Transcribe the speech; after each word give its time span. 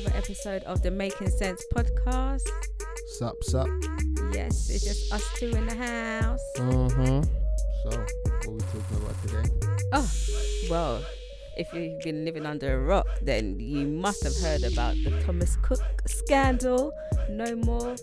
another 0.00 0.16
episode 0.16 0.62
of 0.64 0.82
the 0.82 0.90
Making 0.90 1.28
Cents 1.28 1.66
podcast. 1.74 2.48
Sup, 3.18 3.42
sup. 3.44 3.68
Yes, 4.32 4.70
it's 4.70 4.84
just 4.84 5.12
us 5.12 5.24
two 5.36 5.50
in 5.50 5.66
the 5.66 5.74
house. 5.74 6.40
Mm-hmm. 6.56 7.22
So, 7.82 7.90
what 7.90 8.46
are 8.46 8.50
we 8.50 8.58
talking 8.60 8.96
about 8.96 9.22
today? 9.22 9.76
Oh, 9.92 10.10
well, 10.70 11.04
if 11.56 11.72
you've 11.74 12.00
been 12.00 12.24
living 12.24 12.46
under 12.46 12.74
a 12.74 12.82
rock, 12.82 13.06
then 13.20 13.58
you 13.58 13.86
must 13.86 14.22
have 14.22 14.36
heard 14.36 14.64
about 14.72 14.94
the 15.04 15.10
Thomas 15.24 15.56
Cook 15.62 15.82
scandal. 16.06 16.92
No 17.28 17.56
more, 17.56 17.96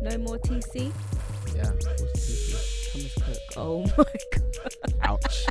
no 0.00 0.18
more 0.18 0.38
TC. 0.38 0.92
Yeah. 1.54 1.70
What's 1.72 2.30
TC? 2.30 2.92
Thomas 2.92 3.14
Cook. 3.14 3.56
Oh 3.56 3.82
my 3.98 4.04
god. 4.32 4.94
Ouch. 5.02 5.46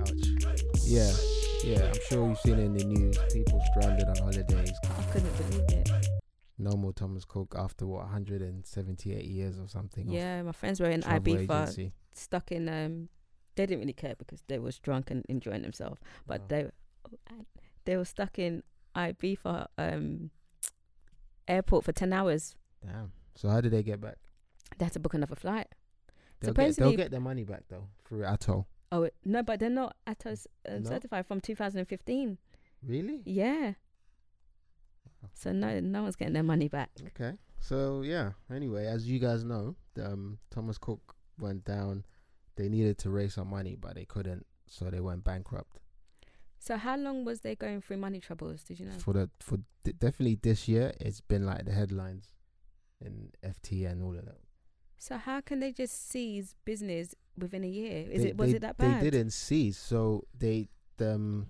Ouch. 0.00 0.82
Yeah. 0.84 1.12
Yeah, 1.64 1.84
I'm 1.86 2.00
sure 2.08 2.28
you've 2.28 2.38
seen 2.38 2.58
it 2.58 2.64
in 2.64 2.74
the 2.76 2.84
news. 2.84 3.18
People 3.32 3.62
stranded 3.70 4.08
on 4.08 4.16
holidays. 4.16 4.72
I 4.84 5.02
couldn't 5.12 5.36
believe 5.36 5.64
it. 5.68 5.90
No 6.58 6.72
more 6.76 6.92
Thomas 6.92 7.24
Cook 7.24 7.54
after 7.56 7.86
what 7.86 8.00
178 8.00 9.24
years 9.24 9.58
or 9.58 9.68
something. 9.68 10.08
Yeah, 10.08 10.42
my 10.42 10.52
friends 10.52 10.80
were 10.80 10.90
in 10.90 11.02
Ibiza, 11.02 11.38
agency. 11.62 11.92
stuck 12.14 12.52
in. 12.52 12.68
Um, 12.68 13.08
they 13.54 13.66
didn't 13.66 13.80
really 13.80 13.92
care 13.92 14.14
because 14.18 14.42
they 14.48 14.58
was 14.58 14.78
drunk 14.78 15.10
and 15.10 15.24
enjoying 15.28 15.62
themselves, 15.62 16.00
but 16.26 16.42
Oh. 16.42 16.44
they 16.48 16.70
they 17.84 17.96
were 17.96 18.04
stuck 18.04 18.38
in 18.38 18.62
Ibiza 18.96 19.66
um, 19.78 20.30
airport 21.48 21.84
for 21.84 21.92
ten 21.92 22.12
hours. 22.12 22.56
Damn. 22.84 23.12
So 23.34 23.48
how 23.48 23.60
did 23.60 23.72
they 23.72 23.82
get 23.82 24.00
back? 24.00 24.16
They 24.78 24.84
had 24.84 24.92
to 24.94 25.00
book 25.00 25.14
another 25.14 25.36
flight. 25.36 25.68
They'll 26.40 26.52
get, 26.54 26.76
they'll 26.76 26.96
get 26.96 27.10
their 27.12 27.20
money 27.20 27.44
back 27.44 27.62
though 27.68 27.86
through 28.04 28.22
ATOL. 28.22 28.66
Oh 28.92 29.04
it- 29.04 29.14
no, 29.24 29.42
but 29.42 29.58
they're 29.58 29.70
not 29.70 29.96
ATOL 30.06 30.46
uh, 30.68 30.78
No? 30.78 30.88
certified 30.88 31.26
from 31.26 31.40
2015. 31.40 32.38
Really? 32.86 33.22
Yeah. 33.24 33.72
So 35.34 35.52
no, 35.52 35.80
no 35.80 36.02
one's 36.02 36.16
getting 36.16 36.34
their 36.34 36.42
money 36.42 36.68
back. 36.68 36.90
Okay. 37.08 37.32
So 37.58 38.02
yeah. 38.02 38.32
Anyway, 38.54 38.86
as 38.86 39.08
you 39.08 39.18
guys 39.18 39.44
know, 39.44 39.76
um, 40.02 40.38
Thomas 40.50 40.78
Cook 40.78 41.14
went 41.38 41.64
down. 41.64 42.04
They 42.56 42.68
needed 42.68 42.98
to 42.98 43.10
raise 43.10 43.34
some 43.34 43.48
money, 43.48 43.76
but 43.80 43.94
they 43.94 44.04
couldn't, 44.04 44.44
so 44.66 44.90
they 44.90 45.00
went 45.00 45.24
bankrupt. 45.24 45.78
So 46.58 46.76
how 46.76 46.96
long 46.96 47.24
was 47.24 47.40
they 47.40 47.56
going 47.56 47.80
through 47.80 47.96
money 47.96 48.20
troubles? 48.20 48.62
Did 48.62 48.78
you 48.78 48.86
know? 48.86 48.92
For 48.98 49.14
the 49.14 49.30
for 49.40 49.56
d- 49.84 49.92
definitely 49.98 50.38
this 50.42 50.68
year, 50.68 50.92
it's 51.00 51.20
been 51.20 51.46
like 51.46 51.64
the 51.64 51.72
headlines 51.72 52.32
in 53.00 53.30
FT 53.42 53.90
and 53.90 54.02
all 54.02 54.16
of 54.16 54.24
that. 54.26 54.38
So 55.02 55.16
how 55.16 55.40
can 55.40 55.58
they 55.58 55.72
just 55.72 56.10
seize 56.10 56.54
business 56.64 57.16
within 57.36 57.64
a 57.64 57.68
year? 57.68 58.08
Is 58.08 58.22
They- 58.22 58.28
it 58.28 58.36
was 58.36 58.50
they- 58.50 58.56
it 58.58 58.60
that 58.60 58.76
bad? 58.76 59.02
They 59.02 59.10
didn't 59.10 59.32
seize, 59.32 59.76
so 59.76 60.28
they 60.38 60.68
um 61.00 61.48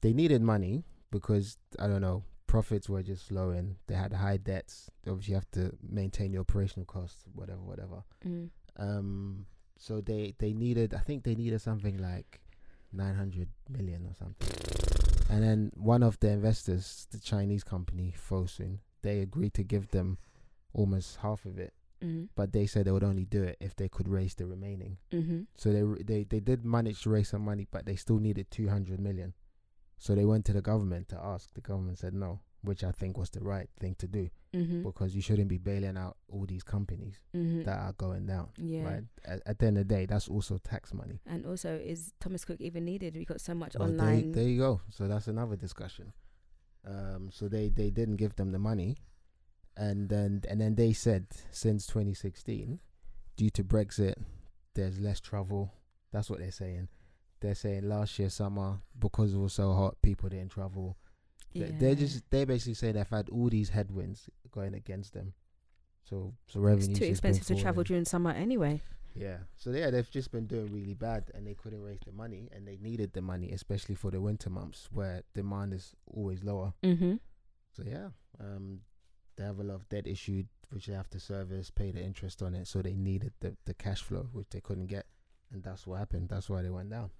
they 0.00 0.14
needed 0.14 0.40
money 0.40 0.86
because 1.10 1.58
I 1.78 1.86
don't 1.86 2.00
know 2.00 2.24
profits 2.46 2.88
were 2.88 3.02
just 3.02 3.26
slowing. 3.26 3.76
They 3.88 3.94
had 3.94 4.14
high 4.14 4.38
debts. 4.38 4.88
They 5.02 5.10
obviously 5.10 5.34
have 5.34 5.50
to 5.50 5.76
maintain 5.82 6.32
your 6.32 6.40
operational 6.40 6.86
costs, 6.86 7.26
whatever, 7.34 7.60
whatever. 7.60 8.04
Mm. 8.24 8.48
Um, 8.76 9.46
so 9.76 10.00
they 10.00 10.34
they 10.38 10.54
needed. 10.54 10.94
I 10.94 11.00
think 11.00 11.24
they 11.24 11.34
needed 11.34 11.60
something 11.60 11.98
like 11.98 12.40
nine 12.90 13.16
hundred 13.16 13.48
million 13.68 14.06
or 14.06 14.14
something. 14.14 14.48
And 15.28 15.42
then 15.44 15.72
one 15.74 16.02
of 16.02 16.18
the 16.20 16.30
investors, 16.30 17.06
the 17.10 17.20
Chinese 17.20 17.64
company 17.64 18.14
Fosun, 18.16 18.78
they 19.02 19.20
agreed 19.20 19.52
to 19.54 19.62
give 19.62 19.88
them 19.88 20.16
almost 20.72 21.16
half 21.18 21.44
of 21.44 21.58
it, 21.58 21.74
Mm. 22.02 22.28
but 22.34 22.52
they 22.52 22.66
said 22.66 22.84
they 22.84 22.90
would 22.92 23.04
only 23.04 23.24
do 23.24 23.42
it 23.42 23.56
if 23.60 23.76
they 23.76 23.88
could 23.88 24.08
raise 24.08 24.34
the 24.34 24.46
remaining. 24.46 24.98
Mm-hmm. 25.12 25.42
So 25.56 25.72
they 25.72 26.02
they 26.02 26.24
they 26.24 26.40
did 26.40 26.64
manage 26.64 27.02
to 27.02 27.10
raise 27.10 27.28
some 27.28 27.44
money, 27.44 27.66
but 27.70 27.86
they 27.86 27.96
still 27.96 28.18
needed 28.18 28.50
two 28.50 28.68
hundred 28.68 29.00
million. 29.00 29.34
So 29.98 30.14
they 30.14 30.24
went 30.24 30.44
to 30.46 30.52
the 30.52 30.62
government 30.62 31.08
to 31.10 31.16
ask. 31.22 31.54
The 31.54 31.60
government 31.60 31.98
said 31.98 32.12
no, 32.14 32.40
which 32.62 32.82
I 32.82 32.90
think 32.90 33.16
was 33.16 33.30
the 33.30 33.40
right 33.40 33.68
thing 33.80 33.94
to 33.98 34.06
do 34.08 34.30
Mm-hmm. 34.54 34.82
because 34.82 35.14
you 35.16 35.22
shouldn't 35.22 35.48
be 35.48 35.56
bailing 35.56 35.96
out 35.96 36.18
all 36.30 36.44
these 36.44 36.62
companies 36.62 37.14
mm-hmm. 37.34 37.62
that 37.62 37.78
are 37.78 37.94
going 37.94 38.26
down. 38.26 38.48
yeah. 38.58 38.84
Right. 38.84 39.02
At, 39.24 39.40
at 39.46 39.58
the 39.58 39.66
end 39.68 39.78
of 39.78 39.88
the 39.88 39.94
day, 39.94 40.04
that's 40.04 40.28
also 40.28 40.58
tax 40.58 40.92
money. 40.92 41.20
And 41.26 41.46
also, 41.46 41.80
is 41.82 42.12
Thomas 42.20 42.44
Cook 42.44 42.60
even 42.60 42.84
needed? 42.84 43.16
We 43.16 43.24
got 43.24 43.40
so 43.40 43.54
much 43.54 43.76
Well, 43.78 43.88
online. 43.88 44.32
there 44.32 44.44
you 44.44 44.58
go. 44.58 44.82
So 44.90 45.08
that's 45.08 45.26
another 45.26 45.56
discussion. 45.56 46.12
Um, 46.86 47.30
so 47.32 47.48
they 47.48 47.70
they 47.70 47.88
didn't 47.88 48.16
give 48.16 48.36
them 48.36 48.52
the 48.52 48.58
money, 48.58 48.98
and 49.76 50.08
then 50.08 50.42
and 50.48 50.60
then 50.60 50.74
they 50.74 50.92
said 50.92 51.26
since 51.50 51.86
2016, 51.86 52.80
due 53.36 53.50
to 53.50 53.64
Brexit, 53.64 54.14
there's 54.74 54.98
less 54.98 55.20
travel. 55.20 55.72
That's 56.12 56.28
what 56.30 56.38
they're 56.40 56.50
saying. 56.50 56.88
They're 57.40 57.54
saying 57.54 57.88
last 57.88 58.18
year 58.18 58.28
summer 58.30 58.78
because 58.98 59.34
it 59.34 59.38
was 59.38 59.52
so 59.54 59.72
hot, 59.72 59.96
people 60.02 60.28
didn't 60.28 60.50
travel. 60.52 60.96
They- 61.54 61.70
They're 61.70 61.94
just 61.94 62.22
they 62.30 62.44
basically 62.44 62.74
say 62.74 62.92
they've 62.92 63.08
had 63.08 63.28
all 63.30 63.48
these 63.48 63.70
headwinds 63.70 64.28
going 64.50 64.74
against 64.74 65.12
them. 65.14 65.34
So 66.04 66.34
so 66.46 66.58
it's 66.60 66.64
revenue 66.64 66.94
too 66.96 67.04
expensive 67.04 67.46
to 67.46 67.54
travel 67.56 67.82
during 67.84 68.04
summer 68.04 68.30
anyway. 68.30 68.80
yeah. 69.14 69.38
So 69.56 69.70
yeah, 69.70 69.90
they've 69.90 70.10
just 70.10 70.32
been 70.32 70.46
doing 70.46 70.72
really 70.72 70.94
bad, 70.94 71.30
and 71.34 71.46
they 71.46 71.54
couldn't 71.54 71.82
raise 71.82 72.00
the 72.06 72.12
money, 72.12 72.48
and 72.52 72.66
they 72.66 72.76
needed 72.80 73.12
the 73.12 73.20
money, 73.22 73.50
especially 73.52 73.94
for 73.94 74.10
the 74.10 74.20
winter 74.20 74.48
months 74.50 74.88
where 74.92 75.22
demand 75.34 75.74
is 75.74 75.94
always 76.06 76.42
lower. 76.42 76.72
Mm-hmm. 76.82 77.14
So 77.76 77.82
yeah, 77.86 78.08
um, 78.40 78.80
they 79.36 79.44
have 79.44 79.58
a 79.58 79.62
lot 79.64 79.74
of 79.76 79.88
debt 79.88 80.06
issued, 80.06 80.48
which 80.70 80.86
they 80.86 80.94
have 80.94 81.08
to 81.10 81.20
service, 81.20 81.70
pay 81.70 81.90
the 81.90 82.02
interest 82.02 82.42
on 82.42 82.54
it. 82.54 82.66
So 82.66 82.82
they 82.82 82.94
needed 82.94 83.32
the 83.40 83.56
the 83.64 83.74
cash 83.74 84.02
flow, 84.02 84.28
which 84.32 84.48
they 84.50 84.60
couldn't 84.60 84.86
get, 84.86 85.06
and 85.52 85.62
that's 85.62 85.86
what 85.86 85.98
happened. 85.98 86.28
That's 86.28 86.48
why 86.50 86.62
they 86.62 86.70
went 86.70 86.90
down. 86.90 87.10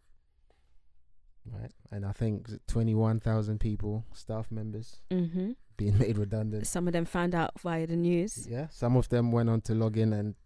Right, 1.44 1.72
and 1.90 2.06
I 2.06 2.12
think 2.12 2.48
twenty 2.68 2.94
one 2.94 3.18
thousand 3.18 3.58
people, 3.58 4.04
staff 4.12 4.50
members, 4.52 5.00
Mm-hmm. 5.10 5.52
being 5.76 5.98
made 6.04 6.16
redundant. 6.16 6.66
Some 6.68 6.86
of 6.86 6.92
them 6.92 7.04
found 7.04 7.34
out 7.34 7.58
via 7.60 7.86
the 7.86 7.96
news. 7.96 8.46
Yeah, 8.48 8.68
some 8.70 8.96
of 8.96 9.08
them 9.08 9.32
went 9.32 9.50
on 9.50 9.60
to 9.62 9.74
log 9.74 9.96
in, 9.96 10.12
and 10.12 10.36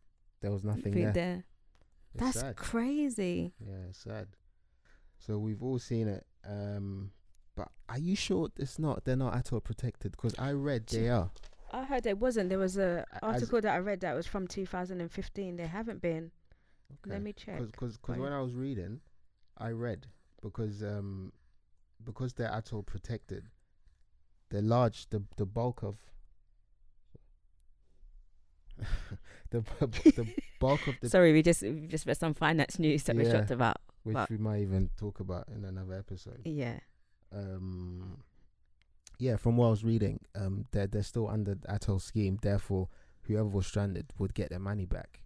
there 0.40 0.50
was 0.50 0.64
nothing 0.64 0.94
there. 0.94 1.12
there. 1.12 1.44
That's 2.14 2.40
sad. 2.40 2.56
crazy. 2.56 3.52
Yeah, 3.60 3.88
it's 3.90 3.98
sad. 3.98 4.28
So 5.18 5.36
we've 5.38 5.62
all 5.62 5.78
seen 5.78 6.08
it. 6.08 6.24
Um, 6.48 7.10
but 7.54 7.68
are 7.90 7.98
you 7.98 8.16
sure 8.16 8.48
it's 8.56 8.78
not? 8.78 9.04
They're 9.04 9.16
not 9.16 9.34
at 9.34 9.52
all 9.52 9.60
protected 9.60 10.12
because 10.12 10.34
I 10.38 10.52
read 10.52 10.86
they 10.86 11.10
are. 11.10 11.30
I 11.76 11.84
heard 11.84 12.06
it 12.06 12.18
wasn't. 12.18 12.48
There 12.48 12.58
was 12.58 12.76
a 12.78 13.04
As- 13.12 13.18
article 13.22 13.60
that 13.60 13.72
I 13.74 13.78
read 13.78 14.00
that 14.00 14.14
was 14.14 14.26
from 14.26 14.46
2015. 14.46 15.56
They 15.56 15.66
haven't 15.66 16.00
been. 16.00 16.30
Let 17.04 17.22
me 17.22 17.32
check. 17.32 17.58
Because 17.60 17.98
you. 18.08 18.14
when 18.22 18.32
I 18.32 18.40
was 18.40 18.54
reading, 18.54 19.00
I 19.58 19.70
read 19.70 20.06
because 20.42 20.82
um 20.82 21.32
because 22.02 22.32
they're 22.34 22.48
ATOL 22.50 22.84
protected. 22.86 23.44
The 24.50 24.62
large 24.62 25.08
the 25.10 25.22
the 25.36 25.46
bulk 25.46 25.82
of 25.82 25.96
the 29.50 29.60
the 29.60 30.26
bulk 30.60 30.86
of 30.86 30.94
the 31.00 31.08
Sorry, 31.16 31.32
we 31.32 31.42
just 31.42 31.62
we 31.62 31.86
just 31.86 32.06
read 32.06 32.16
some 32.16 32.34
finance 32.34 32.78
news 32.78 33.02
that 33.04 33.16
we 33.16 33.24
Yeah. 33.26 33.32
talked 33.32 33.50
about. 33.50 33.78
which 34.04 34.16
we 34.30 34.36
might 34.38 34.60
even 34.62 34.90
talk 34.96 35.18
about 35.20 35.48
in 35.48 35.64
another 35.64 35.94
episode. 35.94 36.40
Yeah. 36.44 36.78
um 37.32 38.18
yeah 39.18 39.36
from 39.36 39.56
what 39.56 39.66
i 39.66 39.70
was 39.70 39.84
reading 39.84 40.20
um 40.34 40.66
they're, 40.72 40.86
they're 40.86 41.02
still 41.02 41.28
under 41.28 41.54
the 41.54 41.66
ATOL 41.68 42.00
scheme 42.00 42.38
therefore 42.42 42.88
whoever 43.22 43.48
was 43.48 43.66
stranded 43.66 44.06
would 44.18 44.34
get 44.34 44.50
their 44.50 44.58
money 44.60 44.84
back 44.84 45.20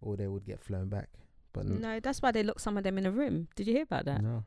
or 0.00 0.16
they 0.16 0.26
would 0.26 0.44
get 0.44 0.60
flown 0.60 0.88
back 0.88 1.08
but 1.52 1.64
n- 1.66 1.80
No, 1.80 2.00
that's 2.00 2.20
why 2.20 2.32
they 2.32 2.42
locked 2.42 2.60
some 2.60 2.76
of 2.76 2.84
them 2.84 2.98
in 2.98 3.06
a 3.06 3.10
room. 3.10 3.48
Did 3.56 3.66
you 3.66 3.72
hear 3.72 3.84
about 3.84 4.04
that? 4.04 4.22
no 4.22 4.44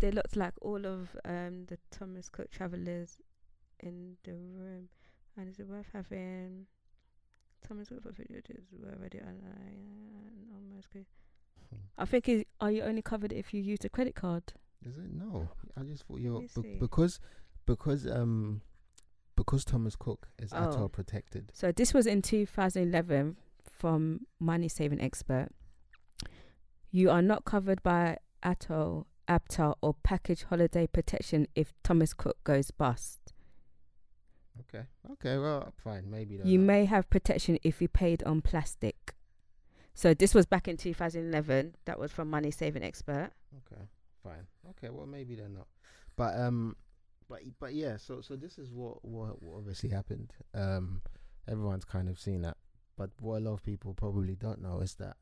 They 0.00 0.10
looked 0.10 0.34
like 0.36 0.54
all 0.60 0.84
of 0.84 1.14
um 1.24 1.66
the 1.66 1.78
Thomas 1.92 2.28
Cook 2.28 2.50
travelers 2.50 3.18
in 3.78 4.16
the 4.24 4.32
room. 4.32 4.88
And 5.36 5.48
is 5.48 5.60
it 5.60 5.68
worth 5.68 5.86
having 5.92 6.66
Thomas 7.66 7.88
Cook 7.88 8.02
facilities 8.02 8.64
were 8.72 8.90
already 8.98 9.20
online? 9.20 10.48
Almost 10.52 10.90
good. 10.92 11.06
I 11.96 12.04
think 12.04 12.28
is 12.28 12.44
are 12.60 12.72
you 12.72 12.82
only 12.82 13.02
covered 13.02 13.32
if 13.32 13.54
you 13.54 13.62
use 13.62 13.84
a 13.84 13.88
credit 13.88 14.14
card? 14.16 14.54
is 14.84 14.98
it 14.98 15.12
no 15.14 15.48
i 15.76 15.82
just 15.84 16.02
thought 16.08 16.18
you're 16.18 16.42
because 16.80 17.20
because 17.66 18.06
um 18.06 18.60
because 19.36 19.64
thomas 19.64 19.96
cook 19.96 20.28
is 20.38 20.52
Oh. 20.52 20.56
ATOL 20.56 20.92
protected 20.92 21.50
So 21.54 21.72
this 21.72 21.94
was 21.94 22.06
in 22.06 22.22
2011 22.22 23.36
from 23.64 24.26
Money 24.38 24.68
Saving 24.68 25.00
Expert. 25.00 25.48
You 26.90 27.10
are 27.10 27.22
not 27.22 27.44
covered 27.44 27.82
by 27.82 28.18
ATOL, 28.44 29.06
ABTA, 29.28 29.74
or 29.80 29.94
package 30.02 30.44
holiday 30.44 30.86
protection 30.86 31.46
if 31.54 31.72
Thomas 31.82 32.12
Cook 32.12 32.36
goes 32.44 32.70
bust. 32.70 33.32
okay 34.60 34.84
okay 35.12 35.38
well 35.38 35.72
fine 35.82 36.10
maybe 36.10 36.38
You 36.44 36.58
not. 36.58 36.66
may 36.66 36.84
have 36.84 37.08
protection 37.08 37.58
if 37.62 37.80
you 37.80 37.88
paid 37.88 38.22
on 38.24 38.42
plastic. 38.42 39.14
So 39.94 40.14
this 40.14 40.34
was 40.34 40.46
back 40.46 40.68
in 40.68 40.76
2011. 40.76 41.74
That 41.84 41.98
was 41.98 42.10
from 42.12 42.28
Money 42.30 42.50
Saving 42.50 42.82
Expert. 42.82 43.30
Okay, 43.60 43.82
fine. 44.22 44.46
Okay, 44.70 44.88
well 44.90 45.06
maybe 45.06 45.34
they're 45.34 45.48
not, 45.48 45.66
but 46.16 46.38
um, 46.38 46.76
but 47.32 47.40
but 47.58 47.72
yeah. 47.74 47.96
So 47.96 48.20
so 48.20 48.36
this 48.36 48.58
is 48.58 48.70
what 48.70 49.02
what, 49.04 49.42
what 49.42 49.56
obviously 49.56 49.88
happened. 49.88 50.32
Um, 50.54 51.00
everyone's 51.48 51.84
kind 51.84 52.08
of 52.08 52.20
seen 52.20 52.42
that, 52.42 52.58
but 52.98 53.10
what 53.20 53.38
a 53.38 53.40
lot 53.40 53.54
of 53.54 53.62
people 53.64 53.94
probably 53.94 54.34
don't 54.34 54.60
know 54.60 54.80
is 54.80 54.94
that 54.96 55.16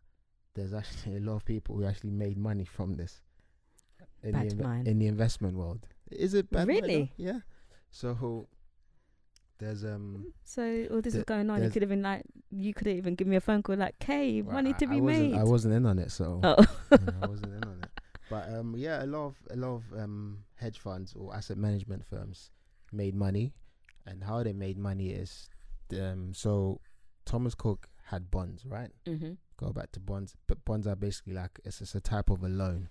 there's 0.54 0.74
actually 0.74 1.16
a 1.18 1.20
lot 1.20 1.36
of 1.36 1.44
people 1.44 1.76
who 1.76 1.84
actually 1.84 2.10
made 2.10 2.36
money 2.36 2.64
from 2.64 2.96
this 2.96 3.22
in 4.24 4.32
Bad 4.32 4.50
the 4.50 4.62
mind. 4.62 4.88
in 4.88 4.98
the 4.98 5.06
investment 5.06 5.56
world. 5.56 5.86
Is 6.10 6.34
it 6.34 6.50
bad? 6.50 6.66
Really? 6.66 7.12
Yeah. 7.16 7.40
So 7.92 8.48
there's 9.58 9.84
um. 9.84 10.32
So 10.42 10.88
all 10.90 11.00
this 11.00 11.14
is 11.14 11.22
going 11.24 11.48
on. 11.48 11.62
You 11.62 11.70
could 11.70 11.82
have 11.82 11.90
been 11.90 12.02
like, 12.02 12.24
you 12.50 12.74
could 12.74 12.88
have 12.88 12.96
even 12.96 13.14
given 13.14 13.30
me 13.30 13.36
a 13.36 13.40
phone 13.40 13.62
call 13.62 13.76
like, 13.76 14.00
"Kay, 14.00 14.42
well, 14.42 14.54
money 14.54 14.70
I- 14.70 14.78
to 14.78 14.86
be 14.88 15.00
wasn't, 15.00 15.30
made." 15.30 15.38
I 15.38 15.44
wasn't 15.44 15.74
in 15.74 15.86
on 15.86 15.98
it, 16.00 16.10
so 16.10 16.40
oh, 16.42 16.56
yeah, 16.90 16.98
I 17.22 17.26
wasn't 17.28 17.54
in 17.54 17.64
on 17.64 17.78
it. 17.84 17.99
But 18.30 18.48
um, 18.48 18.74
yeah, 18.78 19.04
a 19.04 19.06
lot 19.06 19.26
of 19.26 19.36
a 19.50 19.56
lot 19.56 19.74
of 19.74 19.82
um 19.98 20.44
hedge 20.54 20.78
funds 20.78 21.14
or 21.14 21.34
asset 21.34 21.58
management 21.58 22.04
firms 22.04 22.52
made 22.92 23.14
money, 23.14 23.52
and 24.06 24.22
how 24.22 24.42
they 24.42 24.52
made 24.52 24.78
money 24.78 25.10
is, 25.10 25.50
um, 26.00 26.32
so 26.32 26.80
Thomas 27.26 27.54
Cook 27.54 27.88
had 28.04 28.30
bonds, 28.30 28.64
right? 28.64 28.90
mm-hmm. 29.06 29.32
Go 29.56 29.72
back 29.72 29.92
to 29.92 30.00
bonds, 30.00 30.36
but 30.46 30.64
bonds 30.64 30.86
are 30.86 30.96
basically 30.96 31.34
like 31.34 31.60
it's 31.64 31.80
just 31.80 31.94
a 31.96 32.00
type 32.00 32.30
of 32.30 32.42
a 32.42 32.48
loan. 32.48 32.88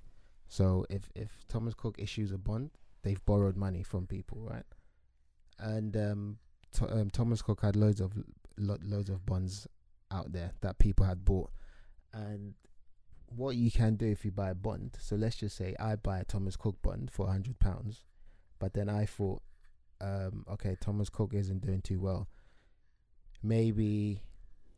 So 0.50 0.86
if 0.90 1.10
if 1.16 1.30
Thomas 1.48 1.74
Cook 1.74 1.96
issues 1.98 2.32
a 2.32 2.38
bond, 2.38 2.72
they've 3.04 3.24
borrowed 3.26 3.56
money 3.56 3.82
from 3.82 4.08
people, 4.08 4.42
right? 4.42 4.66
And 5.58 5.96
um, 5.96 6.38
Th- 6.78 6.92
um 6.92 7.10
Thomas 7.10 7.42
Cook 7.42 7.62
had 7.62 7.76
loads 7.76 8.02
of 8.02 8.12
lo- 8.58 8.78
loads 8.84 9.10
of 9.10 9.26
bonds 9.26 9.68
out 10.12 10.32
there 10.34 10.52
that 10.62 10.80
people 10.80 11.06
had 11.06 11.24
bought, 11.24 11.50
and 12.14 12.56
what 13.36 13.56
you 13.56 13.70
can 13.72 13.96
do 13.96 14.08
if 14.08 14.26
you 14.26 14.31
buy 14.31 14.50
a 14.50 14.56
bond. 14.56 14.98
So 15.00 15.16
let's 15.16 15.36
just 15.38 15.56
say 15.56 15.76
I 15.80 15.96
buy 15.96 16.20
a 16.20 16.24
Thomas 16.26 16.56
Cook 16.56 16.81
bond 16.81 17.12
for 17.12 17.28
hundred 17.28 17.60
pounds, 17.60 18.06
but 18.60 18.74
then 18.74 18.90
I 18.90 19.06
thought, 19.06 19.42
um, 20.02 20.46
okay, 20.52 20.76
Thomas 20.81 21.10
Cook 21.10 21.34
isn't 21.34 21.62
doing 21.66 21.81
too 21.81 22.00
well. 22.00 22.28
Maybe 23.42 24.22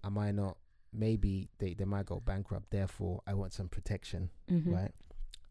I 0.04 0.10
might 0.10 0.36
not. 0.36 0.58
Maybe 0.94 1.50
they, 1.58 1.74
they 1.74 1.86
might 1.86 2.06
go 2.06 2.20
bankrupt. 2.20 2.70
Therefore, 2.70 3.22
I 3.26 3.34
want 3.34 3.54
some 3.54 3.70
protection, 3.70 4.30
Mm-hmm. 4.52 4.74
right? 4.74 4.92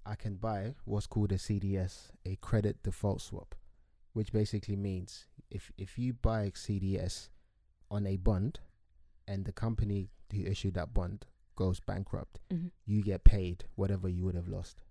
I 0.07 0.15
can 0.15 0.35
buy 0.37 0.75
what's 0.85 1.07
called 1.07 1.31
a 1.33 1.37
CDS, 1.37 2.09
a 2.25 2.37
credit 2.37 2.83
default 2.83 3.21
swap, 3.21 3.55
which 4.13 4.33
basically 4.33 4.77
means 4.77 5.27
if 5.51 5.71
if 5.79 5.99
you 5.99 6.13
buy 6.15 6.43
a 6.45 6.51
CDS 6.53 7.29
on 7.91 8.07
a 8.07 8.17
bond, 8.17 8.61
and 9.29 9.45
the 9.45 9.53
company 9.53 10.09
who 10.33 10.43
issued 10.45 10.75
that 10.75 10.93
bond 10.95 11.27
goes 11.61 11.79
bankrupt, 11.81 12.41
Mm-hmm. 12.53 12.69
you 12.87 13.03
get 13.03 13.23
paid 13.25 13.65
whatever 13.77 14.09
you 14.09 14.25
would 14.25 14.35
have 14.35 14.49
lost. 14.49 14.83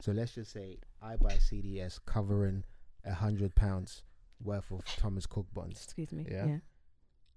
So 0.00 0.12
let's 0.12 0.34
just 0.34 0.50
say 0.52 0.78
I 1.00 1.16
buy 1.16 1.34
CDS 1.48 1.98
covering 2.04 2.64
a 3.04 3.14
hundred 3.14 3.54
pounds 3.54 4.02
worth 4.42 4.70
of 4.72 4.84
Thomas 4.96 5.26
Cook 5.26 5.46
bonds. 5.54 5.82
Excuse 5.84 6.12
me. 6.12 6.26
Yeah. 6.30 6.46
Yeah. 6.46 6.58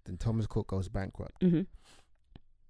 Then 0.05 0.17
Thomas 0.17 0.47
Cook 0.47 0.67
goes 0.67 0.89
bankrupt, 0.89 1.39
Mm-hmm. 1.41 1.61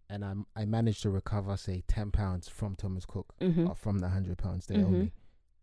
and 0.10 0.26
I 0.26 0.34
I 0.62 0.66
manage 0.66 1.02
to 1.02 1.10
recover 1.10 1.56
say 1.58 1.84
ten 1.88 2.12
pounds 2.12 2.48
from 2.50 2.76
Thomas 2.76 3.06
Cook 3.06 3.34
Mm-hmm. 3.42 3.68
or 3.70 3.76
from 3.76 4.00
the 4.00 4.10
hundred 4.10 4.38
pounds 4.38 4.66
they 4.68 4.76
owe 4.84 4.88
Mhm. 4.88 5.00
me. 5.06 5.12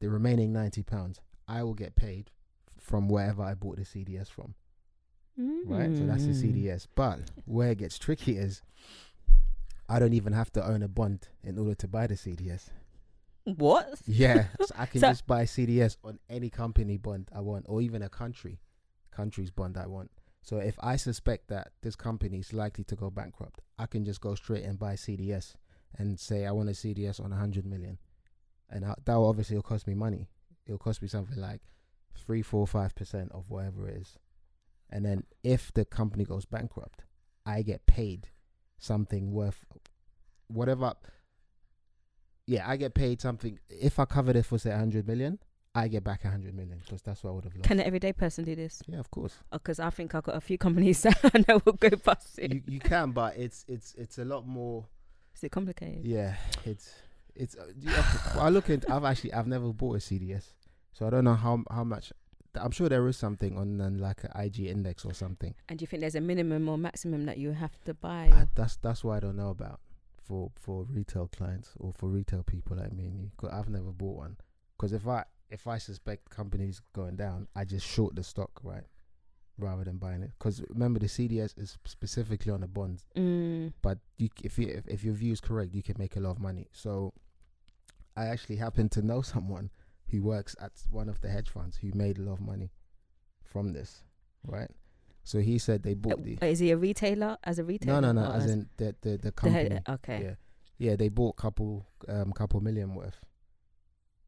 The 0.01 0.09
remaining 0.09 0.53
ninety 0.53 0.83
pounds 0.83 1.21
I 1.49 1.63
will 1.63 1.75
get 1.75 1.95
paid 1.95 2.31
from 2.79 3.09
wherever 3.09 3.43
I 3.43 3.55
bought 3.55 3.77
the 3.77 3.85
CDS 3.85 4.29
from. 4.29 4.55
Right, 5.39 5.95
so 5.97 6.07
that's 6.07 6.25
the 6.25 6.33
Mm. 6.33 6.43
CDS. 6.43 6.87
But 6.95 7.19
where 7.45 7.71
it 7.73 7.79
gets 7.79 7.99
tricky 7.99 8.39
is 8.39 8.63
I 9.89 9.99
don't 9.99 10.15
even 10.15 10.33
have 10.33 10.53
to 10.55 10.67
own 10.67 10.83
a 10.83 10.89
bond 10.89 11.29
in 11.45 11.59
order 11.59 11.75
to 11.77 11.89
buy 11.89 12.07
the 12.07 12.15
CDS. 12.15 12.71
What? 13.45 13.89
Yeah, 14.07 14.47
so 14.61 14.75
I 14.77 14.87
can 14.87 15.01
So- 15.01 15.09
just 15.09 15.27
buy 15.27 15.45
CDS 15.45 15.97
on 16.03 16.19
any 16.29 16.51
company 16.51 16.97
bond 16.97 17.29
I 17.33 17.41
want, 17.41 17.67
or 17.69 17.81
even 17.81 18.03
a 18.03 18.09
country, 18.09 18.61
country's 19.13 19.51
bond 19.51 19.77
I 19.77 19.87
want. 19.87 20.11
So 20.43 20.59
if 20.59 20.77
I 20.81 20.97
suspect 20.97 21.49
that 21.49 21.73
this 21.83 21.97
company 21.97 22.39
is 22.39 22.53
likely 22.53 22.85
to 22.85 22.97
go 22.97 23.11
bankrupt, 23.11 23.61
I 23.79 23.87
can 23.87 24.05
just 24.05 24.21
go 24.21 24.35
straight 24.37 24.65
and 24.65 24.79
buy 24.79 24.95
CDS 24.95 25.55
and 25.99 26.19
say 26.21 26.47
I 26.47 26.53
want 26.53 26.69
a 26.69 26.73
CDS 26.73 27.21
on 27.25 27.33
a 27.33 27.37
hundred 27.37 27.67
million, 27.67 27.99
and 28.71 28.85
I, 28.85 28.95
that 29.05 29.15
will 29.15 29.29
obviously 29.29 29.57
will 29.57 29.63
cost 29.63 29.87
me 29.87 29.95
money. 29.95 30.29
It'll 30.67 30.79
cost 30.79 31.03
me 31.03 31.09
something 31.09 31.39
like 31.39 31.63
three, 32.17 32.43
four, 32.43 32.67
five 32.67 32.95
percent 32.95 33.31
of 33.33 33.45
whatever 33.49 33.89
it 33.89 33.97
is, 34.03 34.19
and 34.91 35.05
then 35.05 35.25
if 35.43 35.73
the 35.73 35.85
company 35.85 36.25
goes 36.25 36.45
bankrupt, 36.45 37.03
I 37.45 37.63
get 37.63 37.87
paid 37.87 38.29
something 38.79 39.33
worth 39.33 39.65
whatever 40.49 40.95
yeah, 42.47 42.69
I 42.69 42.77
get 42.77 42.95
paid 42.95 43.21
something. 43.21 43.59
If 43.69 43.99
I 43.99 44.05
covered 44.05 44.37
it 44.37 44.45
for 44.45 44.59
say 44.59 44.71
100 44.71 45.07
million, 45.07 45.39
I 45.75 45.89
get 45.89 46.05
back 46.05 46.25
100 46.25 46.55
million 46.55 46.79
because 46.79 47.03
that's 47.03 47.23
what 47.25 47.31
I 47.31 47.33
would 47.35 47.45
have 47.45 47.55
lost. 47.57 47.65
Can 47.69 47.81
an 47.81 47.87
everyday 47.87 48.13
person 48.13 48.45
do 48.45 48.55
this? 48.55 48.83
yeah, 48.87 48.99
of 48.99 49.11
course. 49.11 49.35
Because 49.53 49.81
I 49.81 49.91
think 49.91 50.15
I've 50.15 50.23
got 50.23 50.37
a 50.37 50.41
few 50.41 50.57
companies 50.57 51.03
that 51.03 51.19
I 51.25 51.45
know 51.49 51.61
will 51.65 51.73
go 51.75 51.91
bust. 51.91 52.39
you 52.39 52.63
you 52.67 52.81
can, 52.81 53.11
but 53.11 53.37
it's 53.37 53.65
it's 53.69 53.95
it's 53.95 54.19
a 54.19 54.25
lot 54.25 54.47
more. 54.47 54.87
Is 55.35 55.45
it 55.45 55.51
complicated? 55.51 56.07
Yeah, 56.07 56.37
it's 56.65 56.95
it's. 57.35 57.57
Uh, 57.57 57.67
you 57.79 57.91
have 57.91 58.33
to- 58.35 58.41
I 58.41 58.49
look 58.49 58.71
into. 58.71 58.91
I've 58.91 59.05
actually 59.05 59.33
I've 59.35 59.49
never 59.49 59.73
bought 59.73 59.97
a 59.97 59.99
CDS, 59.99 60.45
so 60.93 61.07
I 61.07 61.11
don't 61.11 61.25
know 61.25 61.35
how 61.35 61.63
how 61.71 61.85
much. 61.85 62.13
I'm 62.57 62.71
sure 62.71 62.89
there 62.89 63.07
is 63.09 63.17
something 63.17 63.57
on 63.57 63.81
uh, 63.81 63.91
like 63.91 64.25
an 64.25 64.31
IG 64.35 64.61
index 64.67 65.05
or 65.05 65.13
something. 65.15 65.55
And 65.69 65.79
do 65.79 65.83
you 65.83 65.87
think 65.87 66.01
there's 66.01 66.15
a 66.15 66.21
minimum 66.21 66.69
or 66.69 66.77
maximum 66.79 67.27
that 67.27 67.39
you 67.39 67.53
have 67.53 67.79
to 67.85 67.95
buy? 67.95 68.31
I, 68.33 68.47
that's 68.55 68.77
that's 68.77 69.03
what 69.05 69.17
I 69.17 69.21
don't 69.21 69.37
know 69.37 69.51
about 69.51 69.81
for 70.27 70.51
for 70.55 70.85
retail 70.85 71.29
clients 71.29 71.71
or 71.79 71.93
for 71.93 72.09
retail 72.09 72.43
people 72.43 72.77
like 72.77 72.93
me 72.93 73.05
and 73.07 73.19
you. 73.21 73.31
Cause 73.37 73.51
I've 73.53 73.69
never 73.69 73.93
bought 73.93 74.17
one. 74.17 74.37
Because 74.77 74.93
if 74.93 75.07
I 75.07 75.25
if 75.51 75.67
I 75.67 75.79
suspect 75.79 76.29
companies 76.31 76.81
going 76.93 77.17
down, 77.17 77.47
I 77.55 77.65
just 77.65 77.87
short 77.87 78.17
the 78.17 78.25
stock, 78.25 78.51
right, 78.65 78.83
rather 79.59 79.85
than 79.85 79.97
buying 79.99 80.23
it. 80.23 80.33
Because 80.39 80.63
remember, 80.71 80.99
the 80.99 81.07
CDS 81.07 81.57
is 81.57 81.79
specifically 81.85 82.51
on 82.53 82.61
the 82.63 82.67
bonds, 82.67 83.07
Mm. 83.17 83.73
but 83.83 83.99
you 84.19 84.29
if 84.43 84.59
you 84.59 84.67
if, 84.69 84.87
if 84.89 85.05
your 85.05 85.15
view 85.15 85.33
is 85.33 85.41
correct, 85.41 85.73
you 85.75 85.83
can 85.83 85.95
make 85.99 86.17
a 86.17 86.21
lot 86.21 86.31
of 86.33 86.41
money. 86.41 86.67
So, 86.73 87.13
I 88.17 88.27
actually 88.27 88.57
happen 88.57 88.89
to 88.91 89.03
know 89.03 89.23
someone 89.35 89.71
who 90.11 90.23
works 90.23 90.55
at 90.61 90.73
one 90.91 91.09
of 91.09 91.21
the 91.21 91.29
hedge 91.29 91.51
funds 91.51 91.77
who 91.79 91.91
made 91.95 92.19
a 92.19 92.23
lot 92.23 92.35
of 92.35 92.41
money 92.41 92.71
from 93.45 93.73
this, 93.73 94.03
right? 94.47 94.71
So 95.25 95.41
he 95.41 95.59
said 95.59 95.83
they 95.83 95.95
bought 95.95 96.23
the 96.23 96.39
is 96.43 96.61
he 96.61 96.71
a 96.71 96.77
retailer? 96.77 97.37
As 97.43 97.59
a 97.59 97.65
retailer? 97.65 98.01
no, 98.01 98.13
no, 98.13 98.21
no. 98.23 98.31
or 98.31 98.37
As 98.37 98.51
in 98.51 98.69
the 98.77 98.95
the 99.01 99.11
the 99.11 99.19
the 99.19 99.33
company. 99.33 99.71
head- 99.75 99.83
okay. 99.89 100.23
Yeah, 100.23 100.35
yeah. 100.91 100.97
They 100.97 101.09
bought 101.09 101.37
couple 101.37 101.87
um 102.09 102.33
couple 102.33 102.61
million 102.61 102.95
worth. 102.95 103.19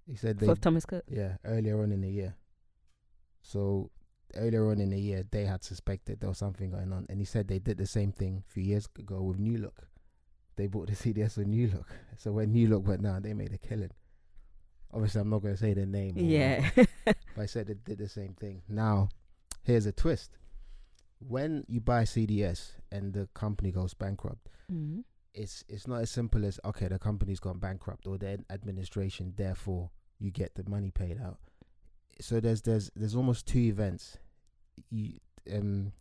He 0.06 0.16
said 0.16 0.38
they 0.38 0.46
For 0.46 0.56
Thomas 0.56 0.84
Cook. 0.86 1.04
yeah 1.06 1.36
earlier 1.44 1.80
on 1.82 1.92
in 1.92 2.00
the 2.00 2.10
year. 2.10 2.34
So 3.42 3.90
earlier 4.34 4.70
on 4.70 4.80
in 4.80 4.90
the 4.90 5.00
year, 5.00 5.24
they 5.30 5.44
had 5.44 5.62
suspected 5.64 6.20
there 6.20 6.28
was 6.28 6.38
something 6.38 6.70
going 6.70 6.92
on, 6.92 7.06
and 7.08 7.18
he 7.20 7.24
said 7.24 7.48
they 7.48 7.58
did 7.58 7.78
the 7.78 7.86
same 7.86 8.12
thing 8.12 8.42
a 8.46 8.52
few 8.52 8.62
years 8.62 8.88
ago 8.98 9.22
with 9.22 9.38
New 9.38 9.58
Look. 9.58 9.86
They 10.56 10.66
bought 10.66 10.88
the 10.88 10.94
CDS 10.96 11.36
with 11.36 11.46
New 11.46 11.68
Look. 11.68 11.88
So 12.16 12.32
when 12.32 12.52
New 12.52 12.68
Look 12.68 12.86
went 12.86 13.02
down, 13.02 13.22
they 13.22 13.34
made 13.34 13.52
a 13.52 13.58
killing. 13.58 13.92
Obviously, 14.92 15.20
I'm 15.20 15.30
not 15.30 15.42
going 15.42 15.54
to 15.54 15.60
say 15.60 15.74
the 15.74 15.86
name. 15.86 16.14
Yeah. 16.16 16.68
but 17.04 17.16
I 17.38 17.46
said 17.46 17.66
they 17.66 17.74
did 17.74 17.98
the 17.98 18.08
same 18.08 18.34
thing. 18.34 18.62
Now, 18.68 19.10
here's 19.62 19.86
a 19.86 19.92
twist. 19.92 20.38
When 21.20 21.64
you 21.68 21.80
buy 21.80 22.04
CDS 22.04 22.72
and 22.90 23.12
the 23.12 23.28
company 23.34 23.70
goes 23.72 23.92
bankrupt, 23.92 24.48
mm. 24.72 25.02
it's 25.34 25.64
it's 25.68 25.86
not 25.88 26.00
as 26.02 26.10
simple 26.10 26.44
as 26.44 26.60
okay, 26.64 26.86
the 26.88 26.98
company's 26.98 27.40
gone 27.40 27.58
bankrupt 27.58 28.06
or 28.06 28.18
the 28.18 28.38
administration, 28.50 29.34
therefore 29.36 29.90
you 30.20 30.30
get 30.30 30.54
the 30.54 30.68
money 30.70 30.90
paid 30.90 31.20
out. 31.20 31.38
So 32.20 32.38
there's 32.40 32.62
there's 32.62 32.90
there's 32.94 33.16
almost 33.16 33.46
two 33.46 33.58
events. 33.58 34.16
You, 34.90 35.14
um, 35.52 35.92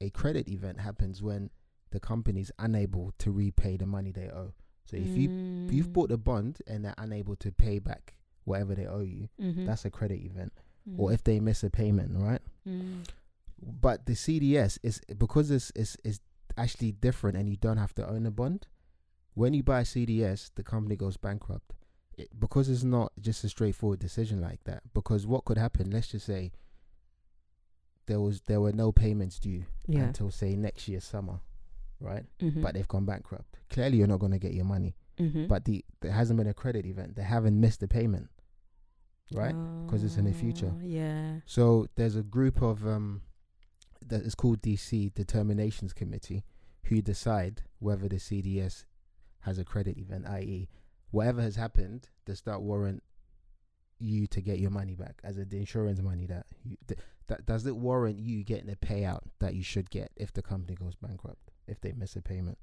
a 0.00 0.10
credit 0.10 0.48
event 0.48 0.78
happens 0.80 1.22
when 1.22 1.50
the 1.90 2.00
company's 2.00 2.50
unable 2.58 3.12
to 3.18 3.30
repay 3.30 3.76
the 3.78 3.86
money 3.86 4.12
they 4.12 4.28
owe. 4.28 4.52
So 4.84 4.96
if 4.98 5.16
you 5.16 5.64
if 5.66 5.72
you've 5.74 5.88
Mm. 5.88 5.92
bought 5.94 6.12
a 6.12 6.16
bond 6.18 6.58
and 6.66 6.84
they're 6.84 6.94
unable 6.98 7.34
to 7.36 7.50
pay 7.50 7.78
back 7.78 8.14
whatever 8.46 8.74
they 8.74 8.86
owe 8.86 9.00
you, 9.00 9.28
Mhm. 9.38 9.66
that's 9.66 9.84
a 9.84 9.90
credit 9.90 10.24
event. 10.24 10.52
Mm. 10.88 10.98
Or 10.98 11.12
if 11.12 11.22
they 11.22 11.38
miss 11.40 11.62
a 11.62 11.68
payment, 11.70 12.16
right? 12.16 12.40
Mm. 12.66 13.04
But 13.60 14.06
the 14.06 14.14
CDS 14.14 14.78
is 14.82 15.00
because 15.18 15.50
it's 15.50 15.70
is 15.72 15.96
is 16.04 16.20
actually 16.56 16.92
different, 16.92 17.36
and 17.36 17.48
you 17.48 17.56
don't 17.56 17.76
have 17.76 17.94
to 17.96 18.08
own 18.08 18.24
a 18.26 18.30
bond. 18.30 18.66
When 19.34 19.52
you 19.52 19.62
buy 19.62 19.80
a 19.80 19.84
CDS, 19.84 20.50
the 20.54 20.62
company 20.62 20.96
goes 20.96 21.16
bankrupt. 21.18 21.74
It, 22.16 22.30
because 22.40 22.70
it's 22.70 22.82
not 22.84 23.12
just 23.20 23.44
a 23.44 23.48
straightforward 23.50 23.98
decision 23.98 24.40
like 24.40 24.64
that. 24.64 24.82
Because 24.94 25.26
what 25.26 25.44
could 25.44 25.58
happen? 25.58 25.90
Let's 25.90 26.08
just 26.08 26.24
say 26.24 26.52
there 28.06 28.20
was 28.20 28.40
there 28.42 28.60
were 28.60 28.72
no 28.72 28.92
payments 28.92 29.38
due 29.38 29.64
Yeah. 29.86 30.04
until 30.04 30.30
say 30.30 30.54
next 30.56 30.86
year 30.88 31.00
summer, 31.00 31.40
right? 32.00 32.24
Mhm. 32.38 32.62
But 32.62 32.74
they've 32.74 32.88
gone 32.88 33.04
bankrupt. 33.04 33.58
Clearly, 33.68 33.98
you're 33.98 34.06
not 34.06 34.20
going 34.20 34.32
to 34.32 34.38
get 34.38 34.54
your 34.54 34.64
money. 34.64 34.96
Mhm. 35.18 35.48
But 35.48 35.64
the 35.64 35.84
there 36.00 36.12
hasn't 36.12 36.36
been 36.36 36.46
a 36.46 36.54
credit 36.54 36.86
event. 36.86 37.16
They 37.16 37.22
haven't 37.24 37.58
missed 37.58 37.82
a 37.82 37.88
payment, 37.88 38.30
right? 39.32 39.54
'cause 39.86 40.02
it's 40.02 40.16
in 40.16 40.24
the 40.24 40.32
future. 40.32 40.72
Oh, 40.74 40.80
Yeah. 40.84 41.40
So 41.46 41.86
there's 41.96 42.16
a 42.16 42.22
group 42.22 42.60
of 42.62 42.86
um 42.86 43.22
that 44.04 44.22
is 44.22 44.34
called 44.34 44.60
DC 44.62 45.10
Determinations 45.14 45.92
Committee 45.92 46.44
who 46.84 47.02
decide 47.02 47.62
whether 47.78 48.08
the 48.08 48.18
CDS 48.20 48.84
has 49.40 49.58
a 49.58 49.64
credit 49.64 49.96
event, 49.98 50.26
i.e., 50.26 50.68
whatever 51.10 51.40
has 51.42 51.56
happened 51.56 52.08
does 52.24 52.42
that 52.42 52.62
warrant 52.62 53.02
you 53.98 54.26
to 54.26 54.40
get 54.42 54.58
your 54.58 54.70
money 54.70 54.94
back 54.94 55.20
as 55.24 55.38
a 55.38 55.44
the 55.44 55.56
insurance 55.56 56.00
money 56.02 56.26
that 56.26 56.46
you 56.62 56.76
th- 56.86 57.00
that 57.28 57.46
does 57.46 57.64
it 57.66 57.76
warrant 57.76 58.18
you 58.18 58.44
getting 58.44 58.70
a 58.70 58.76
payout 58.76 59.22
that 59.40 59.54
you 59.54 59.62
should 59.62 59.88
get 59.90 60.10
if 60.16 60.32
the 60.32 60.42
company 60.42 60.74
goes 60.76 60.94
bankrupt 60.94 61.50
if 61.66 61.80
they 61.80 61.92
miss 61.92 62.14
a 62.14 62.22
payment. 62.22 62.58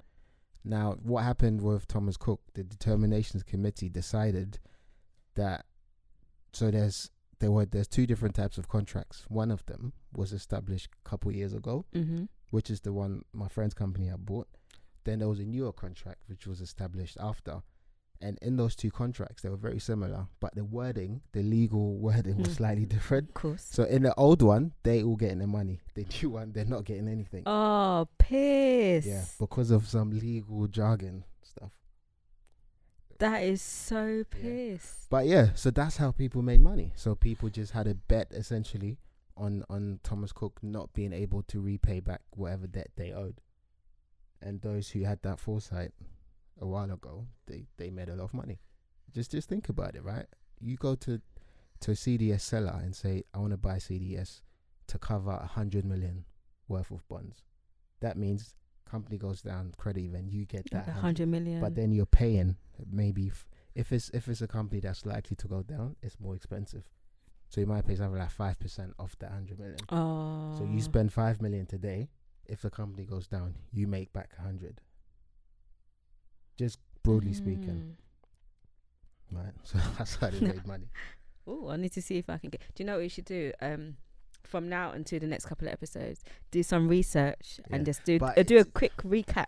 Now, 0.64 0.94
what 1.04 1.24
happened 1.24 1.62
with 1.62 1.88
Thomas 1.88 2.16
Cook? 2.16 2.42
The 2.54 2.64
Determinations 2.64 3.44
Committee 3.44 3.90
decided 3.90 4.60
that 5.36 5.66
so 6.54 6.72
there's 6.72 7.10
there 7.40 7.52
were 7.52 7.66
there's 7.66 7.88
two 7.88 8.08
different 8.08 8.36
types 8.36 8.58
of 8.58 8.68
contracts. 8.68 9.26
One 9.28 9.52
of 9.52 9.66
them 9.66 9.94
was 10.16 10.32
established 10.32 10.90
a 11.06 11.10
couple 11.10 11.32
years 11.32 11.54
ago, 11.54 11.86
Mm-hmm. 11.94 12.26
which 12.52 12.70
is 12.70 12.82
the 12.82 12.94
one 12.94 13.24
my 13.34 13.48
friend's 13.50 13.74
company 13.74 14.08
had 14.08 14.26
bought. 14.26 14.48
Then 15.04 15.20
there 15.20 15.28
was 15.28 15.40
a 15.40 15.46
newer 15.46 15.74
contract 15.74 16.20
which 16.28 16.48
was 16.48 16.62
established 16.62 17.18
after. 17.20 17.62
And 18.22 18.40
in 18.42 18.56
those 18.56 18.74
two 18.74 18.90
contracts, 18.90 19.42
they 19.42 19.50
were 19.50 19.58
very 19.58 19.80
similar, 19.80 20.28
but 20.40 20.56
the 20.56 20.64
wording, 20.64 21.20
the 21.34 21.42
legal 21.44 21.98
wording, 22.06 22.38
was 22.38 22.48
Mm. 22.50 22.56
slightly 22.56 22.86
different. 22.86 23.28
Of 23.30 23.34
course. 23.34 23.68
So 23.70 23.84
in 23.84 24.04
the 24.04 24.16
old 24.16 24.42
one, 24.42 24.72
they 24.84 25.04
all 25.04 25.18
getting 25.18 25.40
the 25.40 25.48
money. 25.48 25.82
The 25.96 26.06
new 26.22 26.30
one, 26.30 26.54
they're 26.54 26.64
not 26.64 26.86
getting 26.86 27.10
anything. 27.10 27.44
Oh, 27.46 28.08
piss. 28.18 29.06
Yeah, 29.06 29.26
because 29.40 29.72
of 29.72 29.88
some 29.90 30.12
legal 30.12 30.68
jargon 30.68 31.26
stuff. 31.42 31.72
That 33.24 33.44
is 33.44 33.62
so 33.62 34.26
piss. 34.30 35.08
But 35.10 35.28
yeah, 35.28 35.52
so 35.56 35.72
that's 35.72 35.96
how 35.96 36.12
people 36.12 36.42
made 36.42 36.60
money. 36.60 36.92
So 36.98 37.16
people 37.16 37.48
just 37.48 37.72
had 37.72 37.88
a 37.88 37.96
bet 37.96 38.28
essentially 38.32 38.98
on 39.38 39.64
on 39.70 40.02
Thomas 40.04 40.34
Cook 40.34 40.60
not 40.62 40.92
being 40.92 41.14
able 41.14 41.42
to 41.44 41.62
repay 41.62 42.02
back 42.02 42.20
whatever 42.32 42.68
debt 42.68 42.90
they 42.98 43.14
owed. 43.14 43.40
And 44.42 44.62
those 44.62 44.90
who 44.90 45.04
had 45.04 45.22
that 45.22 45.40
foresight 45.40 45.94
a 46.60 46.68
while 46.68 46.92
ago, 46.92 47.28
they 47.48 47.64
they 47.78 47.90
made 47.90 48.10
a 48.10 48.16
lot 48.16 48.26
of 48.26 48.34
money. 48.34 48.60
Just 49.14 49.32
just 49.32 49.48
think 49.48 49.70
about 49.70 49.96
it, 49.96 50.04
right? 50.04 50.26
You 50.60 50.76
go 50.76 50.96
to 50.96 51.22
to 51.80 51.92
a 51.92 51.94
CDS 51.94 52.42
seller 52.42 52.78
and 52.84 52.94
say, 52.94 53.24
I 53.34 53.38
want 53.38 53.52
to 53.52 53.58
buy 53.58 53.78
CDS 53.78 54.42
to 54.88 55.00
cover 55.00 55.32
a 55.32 55.48
hundred 55.48 55.86
million 55.86 56.26
worth 56.68 56.92
of 56.92 57.08
bonds. 57.08 57.46
That 58.02 58.18
means 58.18 58.58
company 58.94 59.18
goes 59.18 59.42
down, 59.42 59.74
credit 59.78 60.02
event, 60.04 60.32
you 60.32 60.46
get 60.46 60.64
that 60.72 60.86
Like 60.86 60.88
a 60.88 60.92
100 60.92 61.02
hundred 61.02 61.28
million. 61.30 61.60
but 61.62 61.74
then 61.76 61.92
you're 61.92 62.06
paying 62.24 62.56
maybe 62.92 63.28
f- 63.28 63.48
if 63.76 63.92
it's 63.92 64.10
if 64.10 64.28
it's 64.28 64.42
a 64.42 64.48
company 64.48 64.80
that's 64.82 65.04
likely 65.06 65.36
to 65.38 65.48
go 65.48 65.64
down, 65.64 65.96
it's 66.02 66.20
more 66.20 66.36
expensive. 66.36 66.84
So 67.50 67.60
you 67.62 67.68
might 67.68 67.86
pay 67.88 67.96
something 67.96 68.20
like 68.20 68.30
five 68.32 68.58
percent 68.60 68.94
off 69.00 69.18
the 69.20 69.28
hundred 69.30 69.58
million. 69.60 69.78
oh. 69.90 70.56
So 70.58 70.64
you 70.66 70.80
spend 70.82 71.12
five 71.12 71.42
million 71.42 71.66
today. 71.66 72.10
If 72.46 72.62
the 72.62 72.70
company 72.70 73.06
goes 73.06 73.28
down, 73.28 73.56
you 73.72 73.88
make 73.88 74.12
back 74.14 74.30
a 74.38 74.42
hundred. 74.44 74.80
Just 76.58 76.78
broadly 77.04 77.34
speaking, 77.34 77.96
right? 79.32 79.54
So 79.64 79.78
that's 79.98 80.16
how 80.18 80.30
they 80.30 80.40
made 80.54 80.66
money. 80.68 80.90
Oh, 81.48 81.70
I 81.70 81.78
need 81.78 81.92
to 81.94 82.02
see 82.02 82.18
if 82.18 82.30
I 82.30 82.38
can 82.38 82.50
get. 82.52 82.62
Do 82.76 82.84
you 82.84 82.86
know 82.86 82.94
what 82.94 83.02
we 83.02 83.10
should 83.10 83.26
do? 83.26 83.52
Um, 83.62 83.98
from 84.44 84.70
now 84.70 84.92
until 84.92 85.20
the 85.20 85.28
next 85.28 85.46
couple 85.46 85.68
of 85.68 85.74
episodes, 85.74 86.24
do 86.52 86.64
some 86.64 86.88
research 86.88 87.60
Yeah. 87.70 87.76
and 87.76 87.86
just 87.86 88.04
do 88.04 88.18
uh, 88.22 88.44
do 88.44 88.58
a 88.60 88.66
quick 88.66 88.96
recap. 88.98 89.48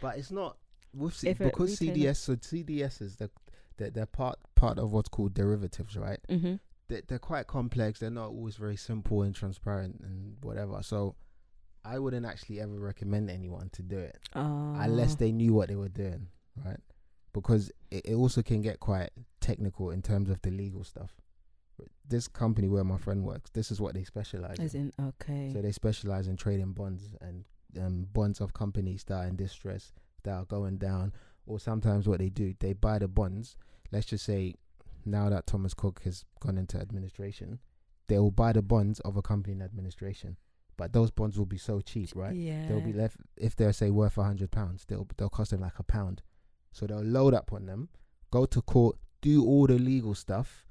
But 0.00 0.18
it's 0.18 0.30
not 0.30 0.56
with 0.94 1.14
C- 1.14 1.32
because 1.34 1.78
CDS. 1.78 2.16
So 2.16 2.36
CDS 2.36 3.02
is 3.02 3.16
the 3.16 3.30
they're, 3.76 3.90
they're 3.90 4.06
part 4.06 4.38
part 4.54 4.78
of 4.78 4.92
what's 4.92 5.08
called 5.08 5.34
derivatives, 5.34 5.96
right? 5.96 6.18
Mm-hmm. 6.28 6.54
they're, 6.88 7.02
they're 7.06 7.18
quite 7.18 7.46
complex. 7.46 8.00
They're 8.00 8.10
not 8.10 8.28
always 8.28 8.56
very 8.56 8.76
simple 8.76 9.22
and 9.22 9.34
transparent 9.34 10.00
and 10.02 10.36
whatever. 10.42 10.82
So 10.82 11.16
I 11.84 11.98
wouldn't 11.98 12.26
actually 12.26 12.60
ever 12.60 12.78
recommend 12.78 13.30
anyone 13.30 13.68
to 13.74 13.82
do 13.82 13.98
it 13.98 14.18
Oh. 14.34 14.74
unless 14.78 15.14
they 15.16 15.30
knew 15.32 15.52
what 15.52 15.68
they 15.68 15.76
were 15.76 15.88
doing, 15.90 16.28
right? 16.64 16.80
Because 17.32 17.70
it, 17.90 18.06
it 18.06 18.14
also 18.14 18.42
can 18.42 18.62
get 18.62 18.80
quite 18.80 19.10
technical 19.40 19.90
in 19.90 20.00
terms 20.02 20.30
of 20.30 20.40
the 20.42 20.50
legal 20.50 20.82
stuff. 20.84 21.10
This 22.08 22.28
company 22.28 22.68
where 22.68 22.84
my 22.84 22.98
friend 22.98 23.24
works, 23.24 23.50
this 23.50 23.70
is 23.70 23.80
what 23.80 23.94
they 23.94 24.04
specialize 24.04 24.58
As 24.60 24.74
in. 24.74 24.92
in, 24.98 25.06
okay. 25.06 25.50
So 25.52 25.60
they 25.60 25.72
specialize 25.72 26.28
in 26.28 26.36
trading 26.36 26.72
bonds 26.72 27.16
and 27.20 27.44
um, 27.80 28.06
bonds 28.12 28.40
of 28.40 28.54
companies 28.54 29.04
that 29.04 29.14
are 29.14 29.26
in 29.26 29.36
distress, 29.36 29.92
that 30.22 30.32
are 30.32 30.44
going 30.44 30.78
down. 30.78 31.12
Or 31.46 31.60
sometimes 31.60 32.08
what 32.08 32.18
they 32.18 32.28
do, 32.28 32.54
they 32.58 32.72
buy 32.72 32.98
the 32.98 33.08
bonds. 33.08 33.56
Let's 33.92 34.06
just 34.06 34.24
say 34.24 34.54
now 35.04 35.28
that 35.30 35.46
Thomas 35.46 35.74
Cook 35.74 36.02
has 36.04 36.24
gone 36.40 36.58
into 36.58 36.78
administration, 36.78 37.60
they 38.08 38.18
will 38.18 38.30
buy 38.30 38.52
the 38.52 38.62
bonds 38.62 39.00
of 39.00 39.16
a 39.16 39.22
company 39.22 39.54
in 39.54 39.62
administration. 39.62 40.36
But 40.76 40.92
those 40.92 41.10
bonds 41.10 41.38
will 41.38 41.46
be 41.46 41.58
so 41.58 41.80
cheap, 41.80 42.10
right? 42.14 42.34
Yeah. 42.34 42.66
They'll 42.68 42.80
be 42.80 42.92
left 42.92 43.16
if 43.36 43.56
they're 43.56 43.72
say 43.72 43.90
worth 43.90 44.18
a 44.18 44.24
hundred 44.24 44.50
pounds, 44.50 44.84
they'll 44.86 45.06
they'll 45.16 45.30
cost 45.30 45.50
them 45.50 45.60
like 45.60 45.78
a 45.78 45.82
pound. 45.82 46.22
So 46.72 46.86
they'll 46.86 47.02
load 47.02 47.32
up 47.32 47.52
on 47.52 47.64
them, 47.64 47.88
go 48.30 48.44
to 48.44 48.60
court, 48.60 48.96
do 49.22 49.44
all 49.44 49.66
the 49.66 49.78
legal 49.78 50.14
stuff, 50.14 50.65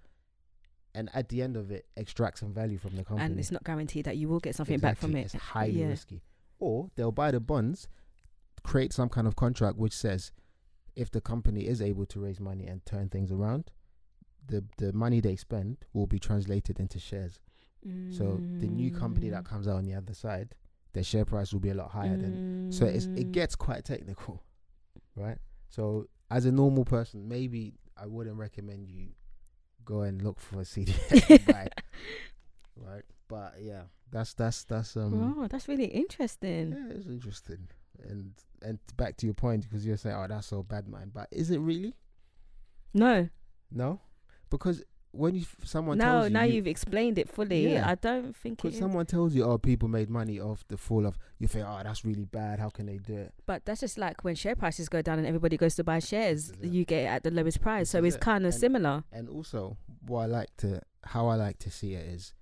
and 0.95 1.09
at 1.13 1.29
the 1.29 1.41
end 1.41 1.55
of 1.57 1.69
it, 1.71 1.85
extract 1.97 2.39
some 2.39 2.53
value 2.53 2.77
from 2.77 2.95
the 2.95 3.03
company. 3.03 3.25
and 3.31 3.39
it's 3.39 3.51
not 3.51 3.63
guaranteed 3.63 4.05
that 4.05 4.17
you 4.17 4.27
will 4.29 4.39
get 4.39 4.55
something 4.55 4.79
back 4.79 4.97
from 4.97 5.15
it. 5.15 5.25
It's 5.25 5.33
highly 5.35 5.81
Yeah. 5.81 5.87
risky. 5.87 6.21
Or 6.59 6.89
they'll 6.95 7.11
buy 7.11 7.31
the 7.31 7.39
bonds, 7.39 7.87
create 8.63 8.93
some 8.93 9.09
kind 9.09 9.27
of 9.27 9.35
contract 9.35 9.77
which 9.77 9.93
says 9.93 10.31
if 10.95 11.11
the 11.11 11.21
company 11.21 11.67
is 11.67 11.81
able 11.81 12.05
to 12.07 12.19
raise 12.21 12.39
money 12.39 12.65
and 12.65 12.85
turn 12.85 13.09
things 13.09 13.31
around, 13.31 13.71
the 14.47 14.63
the 14.77 14.93
money 14.93 15.19
they 15.21 15.35
spend 15.35 15.77
will 15.93 16.07
be 16.07 16.19
translated 16.19 16.79
into 16.79 16.99
shares. 16.99 17.39
So 18.09 18.43
the 18.59 18.69
new 18.69 18.91
company 18.91 19.29
that 19.29 19.43
Mm. 19.43 19.47
comes 19.47 19.67
out 19.67 19.75
on 19.77 19.85
the 19.85 19.93
other 19.93 20.13
side, 20.13 20.55
their 20.93 21.03
share 21.03 21.25
price 21.25 21.51
will 21.53 21.59
be 21.59 21.69
a 21.69 21.75
lot 21.75 21.91
higher 21.91 22.17
than. 22.17 22.39
So 22.69 22.85
it's 22.85 23.09
it 23.15 23.27
Mm. 23.27 23.31
gets 23.33 23.55
quite 23.55 23.83
technical, 23.85 24.43
right? 25.15 25.37
So 25.69 26.07
as 26.31 26.45
a 26.45 26.51
normal 26.51 26.85
person, 26.85 27.27
maybe 27.27 27.77
I 27.97 28.07
wouldn't 28.07 28.37
recommend 28.37 28.89
you 28.89 29.13
go 29.85 30.01
and 30.01 30.21
look 30.21 30.39
for 30.39 30.61
a 30.61 30.65
CD. 30.65 30.93
buy, 31.47 31.69
right? 32.75 33.03
But 33.27 33.55
yeah, 33.61 33.83
that's 34.11 34.33
that's 34.33 34.63
that's 34.63 34.95
um. 34.97 35.35
Oh, 35.37 35.47
that's 35.47 35.67
really 35.67 35.85
interesting. 35.85 36.71
Yeah, 36.71 36.95
it's 36.95 37.07
interesting. 37.07 37.67
And 38.03 38.33
and 38.61 38.79
back 38.97 39.17
to 39.17 39.25
your 39.25 39.33
point, 39.35 39.63
because 39.63 39.85
you're 39.85 39.97
saying, 39.97 40.15
"Oh, 40.15 40.25
that's 40.27 40.47
so 40.47 40.63
bad, 40.63 40.87
man." 40.87 41.11
But 41.13 41.27
is 41.31 41.51
it 41.51 41.59
really? 41.59 41.95
No, 42.93 43.27
No, 43.71 43.99
because 44.49 44.83
when 45.15 45.35
you 45.35 45.45
someone 45.63 45.97
now, 45.97 46.13
tells 46.13 46.27
you 46.27 46.33
now 46.33 46.43
you, 46.43 46.53
you've 46.55 46.67
explained 46.67 47.17
it 47.17 47.29
fully. 47.29 47.73
Yeah. 47.73 47.89
I 47.89 47.95
don't 47.95 48.35
think 48.35 48.59
it 48.59 48.63
because 48.63 48.77
someone 48.79 49.05
tells 49.05 49.33
you, 49.33 49.43
"Oh, 49.43 49.57
people 49.57 49.87
made 49.87 50.09
money 50.09 50.39
off 50.39 50.63
the 50.67 50.77
fall 50.77 51.05
of," 51.05 51.17
you 51.39 51.47
think, 51.47 51.65
"Oh, 51.67 51.79
that's 51.83 52.03
really 52.05 52.25
bad. 52.25 52.59
How 52.59 52.69
can 52.69 52.85
they 52.85 52.97
do 52.97 53.15
it?" 53.17 53.33
But 53.45 53.65
that's 53.65 53.81
just 53.81 53.97
like 53.97 54.23
when 54.23 54.35
share 54.35 54.55
prices 54.55 54.89
go 54.89 55.01
down 55.01 55.17
and 55.19 55.27
everybody 55.27 55.57
goes 55.57 55.75
to 55.75 55.83
buy 55.83 55.99
shares, 55.99 56.47
This 56.49 56.57
is 56.59 56.63
it. 56.65 56.71
you 56.71 56.85
get 56.85 57.03
it 57.03 57.07
at 57.07 57.23
the 57.23 57.31
lowest 57.31 57.61
price. 57.61 57.89
So 57.89 58.03
it's 58.03 58.15
it. 58.15 58.21
kind 58.21 58.45
of 58.45 58.53
similar. 58.53 59.03
And 59.11 59.29
also, 59.29 59.77
what 60.05 60.21
I 60.23 60.25
like 60.25 60.57
to, 60.57 60.81
how 61.03 61.27
I 61.27 61.35
like 61.35 61.59
to 61.59 61.71
see 61.71 61.93
it 61.93 62.05
is, 62.05 62.33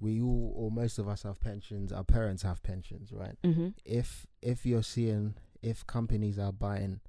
we 0.00 0.20
all 0.20 0.52
or 0.56 0.70
most 0.70 0.98
of 0.98 1.08
us 1.08 1.22
have 1.24 1.40
pensions. 1.40 1.92
Our 1.92 2.04
parents 2.04 2.42
have 2.42 2.62
pensions, 2.62 3.12
right? 3.12 3.36
Mm-hmm. 3.44 3.68
if 3.84 4.26
if 4.40 4.64
you're 4.66 4.82
seeing 4.82 5.34
if 5.62 5.86
companies 5.86 6.38
are 6.38 6.52
buying 6.52 7.00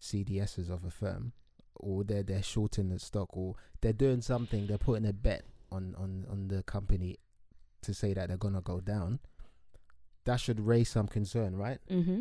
CDSs 0.00 0.70
of 0.70 0.84
a 0.84 0.90
firm 0.90 1.32
or 1.80 2.04
they're 2.04 2.22
they're 2.22 2.42
shorting 2.42 2.88
the 2.88 2.98
stock 2.98 3.28
or 3.36 3.54
they're 3.80 3.92
doing 3.92 4.20
something, 4.20 4.66
they're 4.66 4.78
putting 4.78 5.06
a 5.06 5.12
bet 5.12 5.44
on 5.70 5.94
on 5.98 6.26
on 6.30 6.48
the 6.48 6.62
company 6.62 7.18
to 7.82 7.92
say 7.94 8.14
that 8.14 8.28
they're 8.28 8.36
gonna 8.36 8.60
go 8.60 8.80
down. 8.80 9.20
That 10.24 10.40
should 10.40 10.60
raise 10.60 10.88
some 10.90 11.06
concern, 11.06 11.56
right? 11.56 11.78
Mm-hmm. 11.90 12.20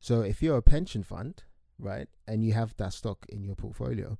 So 0.00 0.20
if 0.20 0.42
you're 0.42 0.58
a 0.58 0.62
pension 0.62 1.02
fund, 1.02 1.42
right, 1.78 2.08
and 2.28 2.44
you 2.44 2.52
have 2.52 2.76
that 2.76 2.92
stock 2.92 3.24
in 3.28 3.42
your 3.42 3.54
portfolio, 3.54 4.18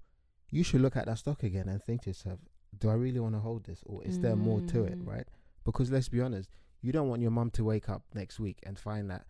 you 0.50 0.62
should 0.62 0.80
look 0.80 0.96
at 0.96 1.06
that 1.06 1.18
stock 1.18 1.42
again 1.42 1.68
and 1.68 1.82
think 1.82 2.02
to 2.02 2.10
yourself, 2.10 2.40
do 2.78 2.88
I 2.88 2.94
really 2.94 3.20
want 3.20 3.34
to 3.34 3.40
hold 3.40 3.64
this 3.64 3.82
or 3.84 4.02
is 4.04 4.20
there 4.20 4.36
more 4.36 4.60
to 4.62 4.84
it, 4.84 4.98
Mm. 4.98 5.06
right? 5.06 5.26
Because 5.64 5.90
let's 5.90 6.08
be 6.08 6.20
honest, 6.20 6.48
you 6.80 6.92
don't 6.92 7.08
want 7.08 7.20
your 7.22 7.30
mum 7.30 7.50
to 7.52 7.64
wake 7.64 7.88
up 7.88 8.02
next 8.14 8.40
week 8.40 8.58
and 8.62 8.78
find 8.78 9.10
that 9.10 9.26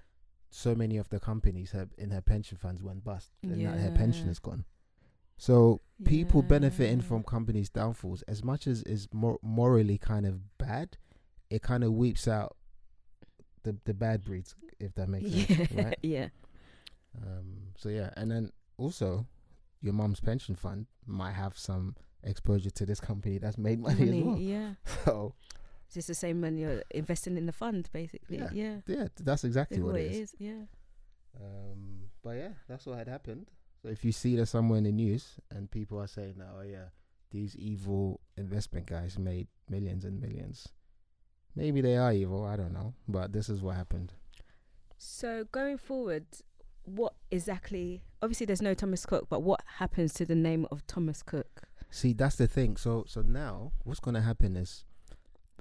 so 0.51 0.75
many 0.75 0.97
of 0.99 1.09
the 1.09 1.19
companies 1.19 1.73
have 1.73 1.91
in 1.99 2.11
her 2.11 2.21
pension 2.21 2.57
funds 2.57 2.83
went 2.83 3.03
bust 3.03 3.33
and 3.43 3.61
that 3.67 3.79
her 3.81 3.91
pension 3.91 4.27
Yeah. 4.27 4.31
is 4.33 4.39
gone. 4.39 4.65
So 5.39 5.81
people 6.05 6.43
benefiting 6.43 7.01
from 7.01 7.23
companies' 7.23 7.69
downfalls, 7.69 8.23
as 8.23 8.43
much 8.43 8.67
as 8.67 8.83
is 8.83 9.09
mor- 9.13 9.39
morally 9.43 9.99
kind 9.99 10.27
of 10.27 10.59
bad, 10.59 10.97
it 11.51 11.63
kind 11.63 11.85
of 11.85 11.93
weeps 11.93 12.27
out 12.27 12.57
the 13.63 13.77
the 13.85 13.95
bad 13.95 14.25
breeds, 14.25 14.55
if 14.81 14.95
that 14.95 15.09
makes 15.09 15.29
yeah, 15.29 15.57
sense, 15.57 15.73
right? 15.73 15.99
yeah. 16.03 16.29
Um, 17.23 17.73
so 17.77 17.89
yeah, 17.89 18.11
and 18.17 18.31
then 18.31 18.53
also 18.79 19.27
your 19.83 19.93
mom's 19.93 20.21
pension 20.21 20.55
fund 20.55 20.87
might 21.07 21.33
have 21.33 21.57
some 21.57 21.95
exposure 22.23 22.71
to 22.71 22.87
this 22.87 23.01
company 23.01 23.39
that's 23.39 23.59
made 23.59 23.79
money, 23.81 24.07
Money, 24.07 24.21
as 24.21 24.25
well. 24.25 24.39
Yeah, 24.39 24.71
So 25.05 25.35
it's 25.87 25.95
just 25.95 26.09
the 26.09 26.15
same 26.15 26.41
when 26.41 26.59
you're 26.59 26.83
investing 26.91 27.37
in 27.37 27.47
the 27.47 27.53
fund, 27.53 27.89
basically. 27.93 28.39
Yeah. 28.39 28.49
Yeah, 28.53 28.77
yeah, 28.87 29.09
that's 29.21 29.45
exactly 29.45 29.81
what 29.81 29.93
what 29.93 30.01
it 30.01 30.13
is. 30.13 30.33
is. 30.33 30.35
Yeah. 30.39 30.63
Um, 31.41 32.11
but 32.23 32.37
yeah, 32.37 32.51
that's 32.69 32.87
what 32.87 32.99
had 32.99 33.09
happened. 33.09 33.51
So 33.87 33.93
if 33.93 34.05
you 34.05 34.11
see 34.11 34.35
that 34.35 34.47
somewhere 34.47 34.79
in 34.79 34.83
the 34.85 34.91
news 34.91 35.39
and 35.49 35.71
people 35.71 36.01
are 36.01 36.09
saying, 36.09 36.39
that, 36.39 36.49
"Oh 36.53 36.63
yeah, 36.63 36.87
these 37.31 37.55
evil 37.55 38.21
investment 38.37 38.87
guys 38.87 39.17
made 39.17 39.47
millions 39.69 40.05
and 40.05 40.21
millions. 40.21 40.67
maybe 41.55 41.81
they 41.81 41.97
are 41.97 42.13
evil. 42.13 42.45
I 42.45 42.57
don't 42.57 42.73
know, 42.73 42.95
but 43.07 43.33
this 43.33 43.49
is 43.49 43.63
what 43.63 43.77
happened. 43.77 44.13
So 44.99 45.45
going 45.53 45.79
forward, 45.79 46.27
what 46.83 47.15
exactly? 47.31 48.03
Obviously, 48.21 48.47
there's 48.47 48.61
no 48.61 48.75
Thomas 48.75 49.07
Cook, 49.07 49.29
but 49.29 49.45
what 49.45 49.63
happens 49.79 50.13
to 50.15 50.27
the 50.27 50.35
name 50.35 50.67
of 50.73 50.85
Thomas 50.89 51.23
Cook? 51.23 51.63
See, 51.89 52.13
that's 52.13 52.35
the 52.35 52.49
thing. 52.49 52.77
So 52.77 53.05
so 53.07 53.23
now 53.23 53.71
what's 53.85 54.01
gonna 54.01 54.23
happen 54.23 54.57
is, 54.57 54.85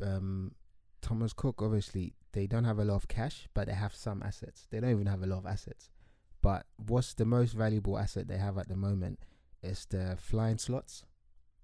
um, 0.02 0.56
Thomas 1.04 1.32
Cook 1.32 1.62
obviously 1.62 2.16
they 2.32 2.48
don't 2.48 2.66
have 2.66 2.80
a 2.80 2.86
lot 2.86 2.96
of 2.96 3.08
cash, 3.08 3.48
but 3.54 3.68
they 3.68 3.76
have 3.76 3.94
some 3.94 4.24
assets. 4.24 4.66
They 4.72 4.80
don't 4.80 4.90
even 4.90 5.06
have 5.06 5.22
a 5.22 5.28
lot 5.28 5.38
of 5.38 5.46
assets. 5.46 5.92
But 6.46 6.68
what's 6.78 7.16
the 7.16 7.26
most 7.26 7.54
valuable 7.54 7.98
asset 7.98 8.28
they 8.28 8.38
have 8.38 8.60
at 8.60 8.68
the 8.68 8.76
moment 8.76 9.18
is 9.64 9.88
the 9.90 10.16
flying 10.20 10.60
slots. 10.60 11.04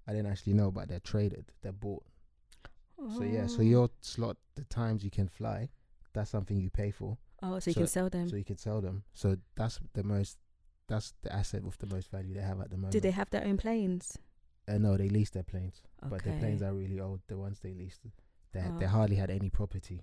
I 0.08 0.12
didn't 0.12 0.26
actually 0.32 0.54
know, 0.54 0.72
but 0.72 0.88
they're 0.88 0.98
traded. 1.12 1.44
They're 1.62 1.70
bought 1.84 2.02
So 3.16 3.22
yeah, 3.22 3.46
so 3.46 3.58
Oh. 3.60 3.62
your 3.74 3.90
slot, 4.00 4.36
the 4.56 4.64
times 4.64 5.04
you 5.04 5.10
can 5.18 5.28
fly, 5.28 5.68
that's 6.12 6.30
something 6.30 6.56
you 6.58 6.68
pay 6.70 6.90
for, 6.90 7.16
Oh, 7.44 7.58
so 7.60 7.70
you 7.70 7.74
can 7.76 7.86
sell 7.86 8.10
them. 8.10 8.28
so 8.28 8.34
you 8.36 8.44
can 8.44 8.56
sell 8.58 8.80
them. 8.80 9.04
So 9.14 9.36
that's 9.54 9.78
the 9.92 10.02
most, 10.02 10.38
that's 10.88 11.14
the 11.22 11.32
asset 11.32 11.62
with 11.62 11.78
the 11.78 11.86
most 11.94 12.10
value 12.10 12.34
they 12.34 12.40
have 12.52 12.60
at 12.60 12.70
the 12.70 12.76
moment. 12.76 12.92
Do 12.92 13.00
they 13.00 13.10
have 13.12 13.30
their 13.30 13.44
own 13.44 13.56
planes? 13.58 14.18
Uh, 14.68 14.78
no, 14.78 14.96
they 14.96 15.08
lease 15.08 15.30
their 15.30 15.42
planes, 15.44 15.82
Okay. 16.02 16.10
but 16.10 16.22
their 16.24 16.38
planes 16.40 16.60
are 16.62 16.74
really 16.74 16.98
old. 17.00 17.20
The 17.28 17.36
ones 17.36 17.60
they 17.60 17.74
leased, 17.74 18.00
they 18.52 18.60
they 18.80 18.86
Oh. 18.86 18.96
hardly 18.98 19.16
had 19.16 19.30
any 19.30 19.50
property. 19.50 20.02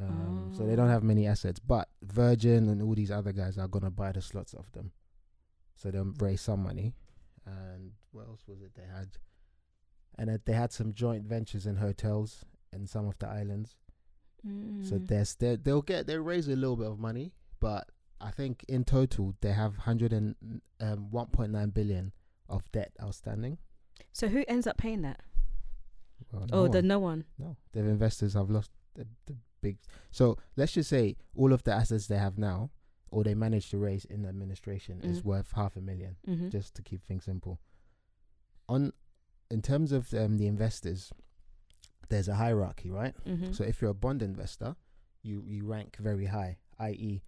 Um, 0.00 0.50
So 0.54 0.66
they 0.66 0.74
don't 0.76 0.86
Oh. 0.88 0.90
have 0.90 1.02
many 1.02 1.26
assets. 1.26 1.58
But 1.60 1.88
Virgin 2.02 2.68
and 2.68 2.82
all 2.82 2.94
these 2.94 3.10
other 3.10 3.32
guys 3.32 3.58
are 3.58 3.68
gonna 3.68 3.90
buy 3.90 4.12
the 4.12 4.22
slots 4.22 4.54
off 4.54 4.70
them, 4.72 4.92
so 5.76 5.90
they'll 5.90 6.12
raise 6.18 6.40
some 6.40 6.62
money. 6.62 6.94
And 7.46 7.92
what 8.12 8.26
else 8.26 8.46
was 8.46 8.62
it 8.62 8.74
they 8.74 8.84
had? 8.86 9.16
And 10.18 10.30
uh, 10.30 10.38
they 10.44 10.52
had 10.52 10.72
some 10.72 10.92
joint 10.94 11.24
ventures 11.24 11.66
in 11.66 11.76
hotels 11.76 12.44
in 12.72 12.86
some 12.86 13.06
of 13.06 13.18
the 13.18 13.26
islands. 13.28 13.76
So 14.42 14.48
Mm. 14.48 15.06
there's 15.06 15.34
they 15.36 15.56
they'll 15.56 15.82
get 15.82 16.06
they'll 16.06 16.20
raise 16.22 16.48
a 16.48 16.56
little 16.56 16.76
bit 16.76 16.88
of 16.90 16.98
money, 16.98 17.32
but 17.60 17.90
I 18.20 18.30
think 18.30 18.64
in 18.68 18.84
total 18.84 19.34
they 19.40 19.52
have 19.52 19.76
hundred 19.78 20.12
and 20.12 20.34
um, 20.80 21.10
one 21.10 21.28
point 21.28 21.52
nine 21.52 21.70
billion 21.70 22.12
of 22.48 22.70
debt 22.72 22.92
outstanding. 23.00 23.58
So 24.12 24.28
who 24.28 24.44
ends 24.48 24.66
up 24.66 24.76
paying 24.78 25.02
that? 25.02 25.20
Well, 26.32 26.46
oh, 26.52 26.66
no 26.66 26.68
the 26.68 26.82
no 26.82 26.98
one. 26.98 27.24
no, 27.38 27.56
the 27.72 27.80
investors 27.80 28.34
have 28.34 28.50
lost 28.50 28.70
the, 28.94 29.06
the 29.26 29.36
big. 29.62 29.78
So 30.10 30.36
let's 30.56 30.72
just 30.72 30.90
say 30.90 31.16
all 31.34 31.52
of 31.52 31.62
the 31.62 31.72
assets 31.72 32.06
they 32.06 32.18
have 32.18 32.36
now, 32.38 32.70
or 33.10 33.24
they 33.24 33.34
managed 33.34 33.70
to 33.70 33.78
raise 33.78 34.04
in 34.04 34.26
administration, 34.26 35.00
is 35.02 35.20
Mm. 35.22 35.24
worth 35.24 35.52
half 35.52 35.76
a 35.76 35.80
million. 35.80 36.16
Mm-hmm. 36.28 36.48
Just 36.50 36.74
to 36.74 36.82
keep 36.82 37.02
things 37.04 37.24
simple. 37.24 37.60
On, 38.68 38.92
in 39.50 39.62
terms 39.62 39.92
of 39.92 40.12
um, 40.14 40.38
the 40.38 40.46
investors, 40.46 41.12
there's 42.08 42.28
a 42.28 42.34
hierarchy, 42.34 42.90
right? 42.90 43.14
mm-hmm. 43.26 43.52
So 43.52 43.64
if 43.64 43.80
you're 43.80 43.90
a 43.90 43.94
bond 43.94 44.22
investor, 44.22 44.76
you 45.22 45.42
you 45.46 45.64
rank 45.64 45.96
very 45.98 46.26
high, 46.26 46.58
i.e., 46.80 47.22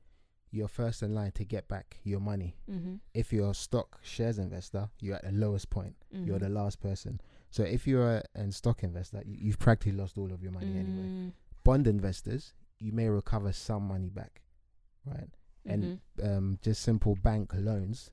you're 0.50 0.68
first 0.68 1.02
in 1.02 1.14
line 1.14 1.32
to 1.32 1.44
get 1.44 1.66
back 1.68 1.98
your 2.04 2.20
money. 2.20 2.56
mm-hmm. 2.70 2.94
If 3.12 3.32
you're 3.32 3.50
a 3.50 3.54
stock 3.54 3.98
shares 4.02 4.38
investor, 4.38 4.88
you're 5.00 5.16
at 5.16 5.24
the 5.24 5.32
lowest 5.32 5.68
point. 5.68 5.96
Mm-hmm. 6.14 6.26
You're 6.26 6.38
the 6.38 6.48
last 6.48 6.80
person. 6.80 7.20
So 7.50 7.62
if 7.64 7.86
you're 7.88 8.16
a, 8.18 8.22
a 8.36 8.52
stock 8.52 8.82
investor, 8.84 9.22
you, 9.26 9.36
you've 9.38 9.58
practically 9.58 9.98
lost 9.98 10.16
all 10.16 10.32
of 10.32 10.42
your 10.42 10.52
money 10.52 10.78
anyway. 10.78 11.32
Bond 11.64 11.86
investors, 11.86 12.54
you 12.78 12.92
may 12.92 13.08
recover 13.08 13.52
some 13.52 13.88
money 13.88 14.10
back, 14.10 14.42
right? 15.04 15.30
And 15.64 16.00
Mhm. 16.18 16.36
um, 16.36 16.58
just 16.62 16.82
simple 16.82 17.14
bank 17.16 17.52
loans, 17.54 18.10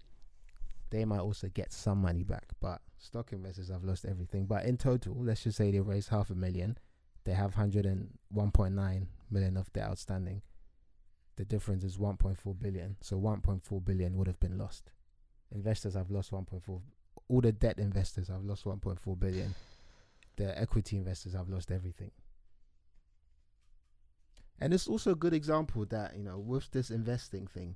they 0.90 1.04
might 1.06 1.20
also 1.20 1.50
get 1.50 1.72
some 1.74 2.00
money 2.02 2.24
back. 2.24 2.54
But 2.60 2.82
stock 2.98 3.34
investors 3.34 3.70
have 3.70 3.84
lost 3.84 4.06
everything. 4.06 4.46
But 4.46 4.66
in 4.66 4.78
total, 4.78 5.16
let's 5.16 5.44
just 5.44 5.58
say 5.58 5.72
they 5.72 5.82
raised 5.82 6.10
half 6.10 6.30
a 6.30 6.36
million, 6.36 6.78
they 7.26 7.34
have 7.34 7.56
101.9 7.56 9.08
million 9.30 9.58
of 9.58 9.72
debt 9.74 9.88
outstanding. 9.90 10.42
The 11.36 11.46
difference 11.46 11.84
is 11.84 11.98
1.4 11.98 12.54
billion. 12.54 12.98
So 13.02 13.20
1.4 13.20 13.80
billion 13.84 14.16
would 14.18 14.28
have 14.28 14.40
been 14.40 14.58
lost. 14.58 14.92
Investors 15.52 15.96
have 15.96 16.10
lost 16.10 16.32
1.4. 16.32 16.82
All 17.28 17.42
the 17.42 17.52
debt 17.52 17.80
investors 17.80 18.28
have 18.30 18.44
lost 18.44 18.66
1.4 18.66 19.20
billion. 19.20 19.56
The 20.38 20.58
equity 20.60 20.98
investors 20.98 21.34
have 21.34 21.50
lost 21.50 21.72
everything. 21.72 22.12
And 24.62 24.74
it's 24.74 24.88
also 24.88 25.12
a 25.12 25.16
good 25.16 25.34
example 25.34 25.86
that, 25.88 26.16
you 26.16 26.24
know, 26.24 26.38
with 26.38 26.70
this 26.72 26.92
investing 26.92 27.48
thing, 27.48 27.76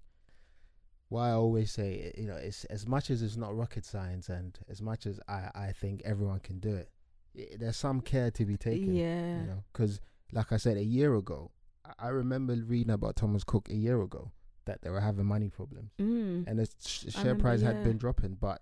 why 1.09 1.29
I 1.29 1.33
always 1.33 1.71
say, 1.71 2.13
you 2.17 2.25
know, 2.27 2.35
it's 2.35 2.63
as 2.65 2.87
much 2.87 3.09
as 3.09 3.21
it's 3.21 3.35
not 3.37 3.55
rocket 3.55 3.85
science 3.85 4.29
and 4.29 4.57
as 4.69 4.81
much 4.81 5.05
as 5.05 5.19
I, 5.27 5.49
I 5.55 5.71
think 5.71 6.01
everyone 6.05 6.39
can 6.39 6.59
do 6.59 6.75
it, 6.75 6.89
i 7.37 7.55
there's 7.59 7.77
some 7.77 8.01
care 8.01 8.31
to 8.31 8.45
be 8.45 8.57
taken. 8.57 8.93
yeah. 8.95 9.41
You 9.41 9.47
know, 9.47 9.63
because 9.73 9.99
like 10.31 10.51
I 10.51 10.57
said, 10.57 10.77
a 10.77 10.83
year 10.83 11.15
ago, 11.15 11.51
I- 11.99 12.07
remember 12.09 12.53
reading 12.55 12.91
about 12.93 13.15
Thomas 13.15 13.43
Cook 13.43 13.69
a 13.69 13.75
year 13.75 14.01
ago 14.01 14.31
that 14.65 14.81
they 14.81 14.89
were 14.89 15.01
having 15.01 15.25
money 15.25 15.49
problems 15.49 15.91
Mm. 15.99 16.47
and 16.47 16.57
the 16.59 16.65
sh- 16.83 17.11
share 17.11 17.23
remember, 17.23 17.41
price 17.43 17.61
had 17.61 17.83
been 17.83 17.97
dropping, 17.97 18.33
but 18.35 18.61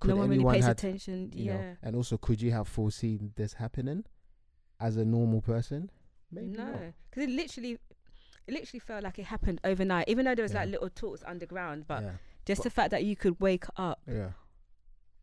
could 0.00 0.08
no 0.10 0.16
one 0.16 0.30
really 0.30 0.44
pays 0.44 0.64
had, 0.64 0.72
attention. 0.78 1.30
you 1.34 1.44
Yeah. 1.46 1.52
know, 1.54 1.76
and 1.82 1.96
also 1.96 2.16
could 2.16 2.40
you 2.40 2.50
have 2.52 2.66
foreseen 2.68 3.32
this 3.36 3.54
happening 3.54 4.04
as 4.80 4.96
a 4.96 5.04
normal 5.04 5.42
person? 5.42 5.90
Maybe 6.30 6.56
no, 6.56 6.92
because 7.10 7.24
it 7.24 7.30
literally, 7.30 7.78
it 8.46 8.52
literally 8.54 8.80
felt 8.80 9.04
like 9.04 9.18
it 9.18 9.26
happened 9.26 9.60
overnight. 9.64 10.08
Even 10.08 10.24
though 10.26 10.34
there 10.34 10.42
was 10.42 10.54
like 10.54 10.68
little 10.68 10.90
talks 10.90 11.22
underground, 11.26 11.84
but 11.86 12.02
yeah, 12.02 12.10
just 12.44 12.60
But- 12.60 12.64
the 12.64 12.70
fact 12.70 12.90
that 12.90 13.04
you 13.04 13.16
could 13.16 13.40
wake 13.40 13.64
up 13.76 14.00
yeah. 14.06 14.30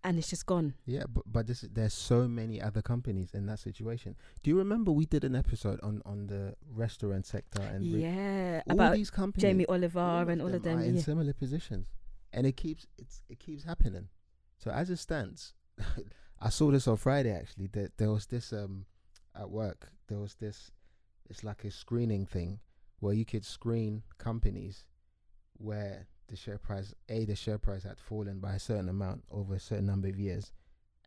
and 0.04 0.18
it's 0.18 0.30
just 0.30 0.46
gone. 0.46 0.74
Yeah, 0.86 1.04
but 1.08 1.24
but 1.26 1.48
this 1.48 1.62
there's 1.72 1.94
so 1.94 2.28
many 2.28 2.62
other 2.62 2.82
companies 2.82 3.32
in 3.34 3.46
that 3.48 3.60
situation. 3.60 4.16
Do 4.44 4.50
you 4.50 4.58
remember 4.58 4.92
we 4.92 5.06
did 5.06 5.24
an 5.24 5.36
episode 5.36 5.80
on 5.82 6.02
on 6.06 6.28
the 6.28 6.56
restaurant 6.72 7.26
sector 7.26 7.62
and 7.62 7.84
yeah, 7.84 8.62
all 8.68 8.74
about 8.74 8.94
these 8.96 9.12
companies, 9.12 9.42
Jamie 9.44 9.66
Oliver 9.68 10.26
and 10.30 10.42
all 10.42 10.54
of 10.54 10.64
them. 10.64 10.80
in 10.82 10.96
yeah. 10.96 11.02
similar 11.02 11.34
positions, 11.34 11.88
and 12.34 12.46
it 12.48 12.58
keeps 12.58 12.88
it's 12.98 13.24
it 13.30 13.40
keeps 13.40 13.64
happening. 13.64 14.08
So 14.58 14.72
as 14.72 14.90
it 14.90 14.98
stands, 14.98 15.54
I 16.40 16.50
saw 16.50 16.72
this 16.72 16.88
on 16.88 16.98
Friday 16.98 17.32
actually. 17.32 17.68
That 17.68 17.98
there 17.98 18.12
was 18.12 18.26
this 18.28 18.54
um 18.54 18.86
at 19.36 19.50
work. 19.50 19.92
There 20.08 20.20
was 20.20 20.36
this. 20.36 20.72
It's 21.30 21.44
like 21.44 21.64
a 21.64 21.72
screening 21.72 22.26
thing 22.26 22.60
where 23.00 23.14
you 23.14 23.26
could 23.26 23.46
screen 23.46 24.04
companies 24.18 24.86
where 25.58 26.08
the 26.28 26.36
share 26.36 26.58
price 26.58 26.94
a 27.10 27.26
the 27.26 27.36
share 27.36 27.58
price 27.58 27.84
had 27.84 28.00
fallen 28.00 28.40
by 28.40 28.54
a 28.56 28.60
certain 28.60 28.90
amount 28.90 29.24
over 29.32 29.56
a 29.56 29.60
certain 29.60 29.86
number 29.86 30.08
of 30.08 30.20
years, 30.20 30.52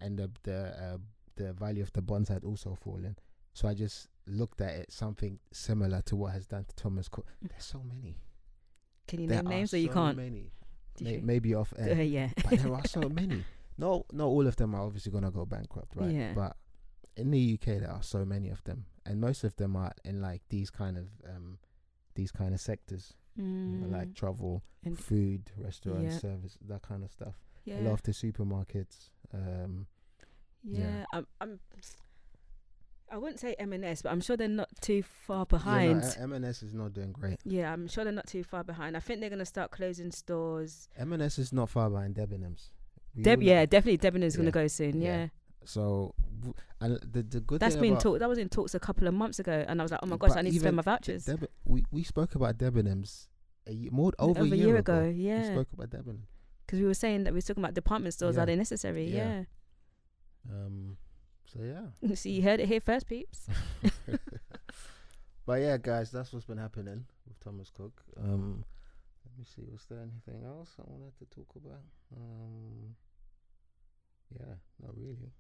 and 0.01 0.19
the 0.19 0.31
the 0.43 0.59
uh, 0.95 0.99
the 1.37 1.53
value 1.53 1.83
of 1.83 1.93
the 1.93 2.03
bonds 2.03 2.29
had 2.29 2.45
also 2.45 2.75
fallen. 2.81 3.17
So 3.53 3.69
I 3.69 3.75
just 3.75 4.09
looked 4.27 4.61
at 4.61 4.75
it 4.75 4.93
something 4.93 5.39
similar 5.53 6.03
to 6.03 6.17
what 6.17 6.33
has 6.33 6.47
done 6.47 6.65
to 6.65 6.75
Thomas 6.77 7.09
Cook. 7.09 7.27
There's 7.43 7.65
so 7.65 7.83
many. 7.83 8.17
Can 9.09 9.21
you 9.23 9.27
There 9.29 9.43
name 9.43 9.51
names 9.51 9.75
or 9.75 9.79
you 9.79 9.89
so 9.89 9.95
can't? 9.95 10.17
Many. 10.17 10.53
May- 11.01 11.21
maybe 11.21 11.55
off 11.55 11.73
Uh, 11.79 11.83
air, 11.83 12.03
yeah. 12.03 12.31
but 12.49 12.59
there 12.59 12.73
are 12.75 12.87
so 12.87 13.09
many. 13.09 13.45
No, 13.77 14.05
not 14.13 14.27
all 14.27 14.47
of 14.47 14.57
them 14.57 14.75
are 14.75 14.83
obviously 14.83 15.13
gonna 15.13 15.31
go 15.31 15.45
bankrupt, 15.47 15.95
right? 15.97 16.11
Yeah. 16.15 16.33
But 16.35 16.57
in 17.19 17.31
the 17.31 17.55
UK, 17.55 17.81
there 17.81 17.91
are 17.91 18.03
so 18.03 18.25
many 18.25 18.49
of 18.49 18.63
them, 18.65 18.87
and 19.05 19.21
most 19.21 19.45
of 19.45 19.55
them 19.57 19.77
are 19.77 19.93
in 20.05 20.21
like 20.21 20.43
these 20.49 20.71
kind 20.71 20.97
of 20.97 21.07
um 21.29 21.59
these 22.15 22.31
kind 22.33 22.55
of 22.55 22.61
sectors, 22.61 23.15
you 23.37 23.45
know, 23.81 23.87
like 23.99 24.09
Mm, 24.09 24.15
travel, 24.17 24.63
and- 24.85 24.99
food, 24.99 25.51
restaurant, 25.57 26.05
Yeah. 26.05 26.19
service, 26.19 26.59
that 26.69 26.83
kind 26.83 27.05
of 27.05 27.11
stuff. 27.13 27.35
yeah. 27.65 27.81
A 27.81 27.83
lot 27.83 27.93
of 27.95 28.03
the 28.03 28.13
supermarkets. 28.13 29.11
Um, 29.33 29.87
Yeah, 30.65 30.81
Yeah. 30.81 31.05
I'm, 31.13 31.27
I'm. 31.41 31.61
I 33.11 33.17
wouldn't 33.17 33.41
say 33.41 33.55
M&S, 33.59 34.03
but 34.03 34.13
I'm 34.13 34.21
sure 34.21 34.37
they're 34.37 34.49
not 34.49 34.69
too 34.83 35.03
far 35.03 35.39
yeah, 35.39 35.41
no, 35.41 35.45
behind. 35.47 36.05
uh, 36.05 36.13
M&S 36.25 36.63
is 36.63 36.75
not 36.75 36.93
doing 36.93 37.13
great. 37.13 37.39
yeah, 37.45 37.73
I'm 37.73 37.89
sure 37.89 38.05
they're 38.05 38.13
not 38.13 38.27
too 38.27 38.45
far 38.45 38.63
behind. 38.65 38.97
I 38.97 39.01
think 39.01 39.21
they're 39.21 39.31
gonna 39.31 39.47
start 39.47 39.71
closing 39.71 40.11
stores. 40.11 40.89
M&S 40.97 41.39
is 41.39 41.53
not 41.53 41.71
far 41.71 41.89
behind 41.89 42.17
Debenhams. 42.17 42.69
Deb, 43.21 43.43
yeah, 43.43 43.65
definitely 43.65 43.97
Debenhams 43.99 44.25
is 44.27 44.35
Yeah. 44.35 44.39
gonna 44.41 44.51
go 44.51 44.67
soon. 44.69 45.01
Yeah. 45.01 45.09
Yeah, 45.23 45.29
So, 45.65 46.15
w- 46.39 46.55
and 46.81 46.99
the 47.13 47.23
the 47.23 47.41
good 47.41 47.61
that's 47.61 47.77
been 47.77 47.97
talked. 47.99 48.21
That 48.21 48.29
was 48.29 48.39
in 48.39 48.49
talks 48.49 48.75
a 48.75 48.81
couple 48.81 49.07
of 49.09 49.15
months 49.15 49.39
ago, 49.39 49.65
and 49.69 49.81
I 49.81 49.85
was 49.85 49.91
like, 49.93 50.01
oh 50.03 50.07
my 50.07 50.17
gosh, 50.17 50.37
I 50.37 50.43
need 50.43 50.53
to 50.53 50.61
spend 50.61 50.77
my 50.77 50.83
vouchers. 50.83 51.25
Deb- 51.27 51.49
we 51.65 51.85
we 51.91 52.03
spoke 52.03 52.35
about 52.35 52.59
Debenhams 52.59 53.29
a 53.67 53.73
ye- 53.73 53.91
more 53.91 54.13
over, 54.19 54.41
Over 54.41 54.55
a 54.55 54.59
year, 54.59 54.77
ago. 54.77 55.05
We 55.05 55.11
yeah, 55.29 55.53
spoke 55.53 55.69
about 55.73 55.91
Debenhams. 55.91 56.27
because 56.67 56.81
we 56.81 56.87
were 56.87 56.95
saying 56.95 57.25
that 57.25 57.33
we 57.33 57.39
were 57.39 57.43
talking 57.43 57.63
about 57.63 57.75
department 57.75 58.15
stores. 58.15 58.37
Yeah. 58.37 58.43
Are 58.43 58.47
they 58.47 58.57
necessary? 58.57 59.07
Yeah. 59.11 59.45
Um. 60.51 60.97
So 61.47 61.61
yeah. 61.63 61.87
Yeah. 62.09 62.15
See, 62.15 62.31
you 62.31 62.43
heard 62.43 62.61
it 62.61 62.69
here 62.69 62.81
first, 62.81 63.07
peeps. 63.09 63.47
but 65.47 65.61
yeah, 65.61 65.77
guys, 65.79 66.11
that's 66.11 66.33
what's 66.33 66.47
been 66.47 66.59
happening 66.59 67.05
with 67.27 67.41
Thomas 67.41 67.71
Cook. 67.71 68.03
Um. 68.19 68.65
Let 69.25 69.39
me 69.39 69.45
see. 69.45 69.63
Was 69.71 69.85
there 69.89 70.01
anything 70.01 70.45
else 70.45 70.71
I 70.79 70.83
wanted 70.87 71.17
to 71.19 71.25
talk 71.27 71.49
about? 71.57 71.83
Um. 72.17 72.95
Yeah. 74.39 74.55
Not 74.83 74.97
really. 74.97 75.33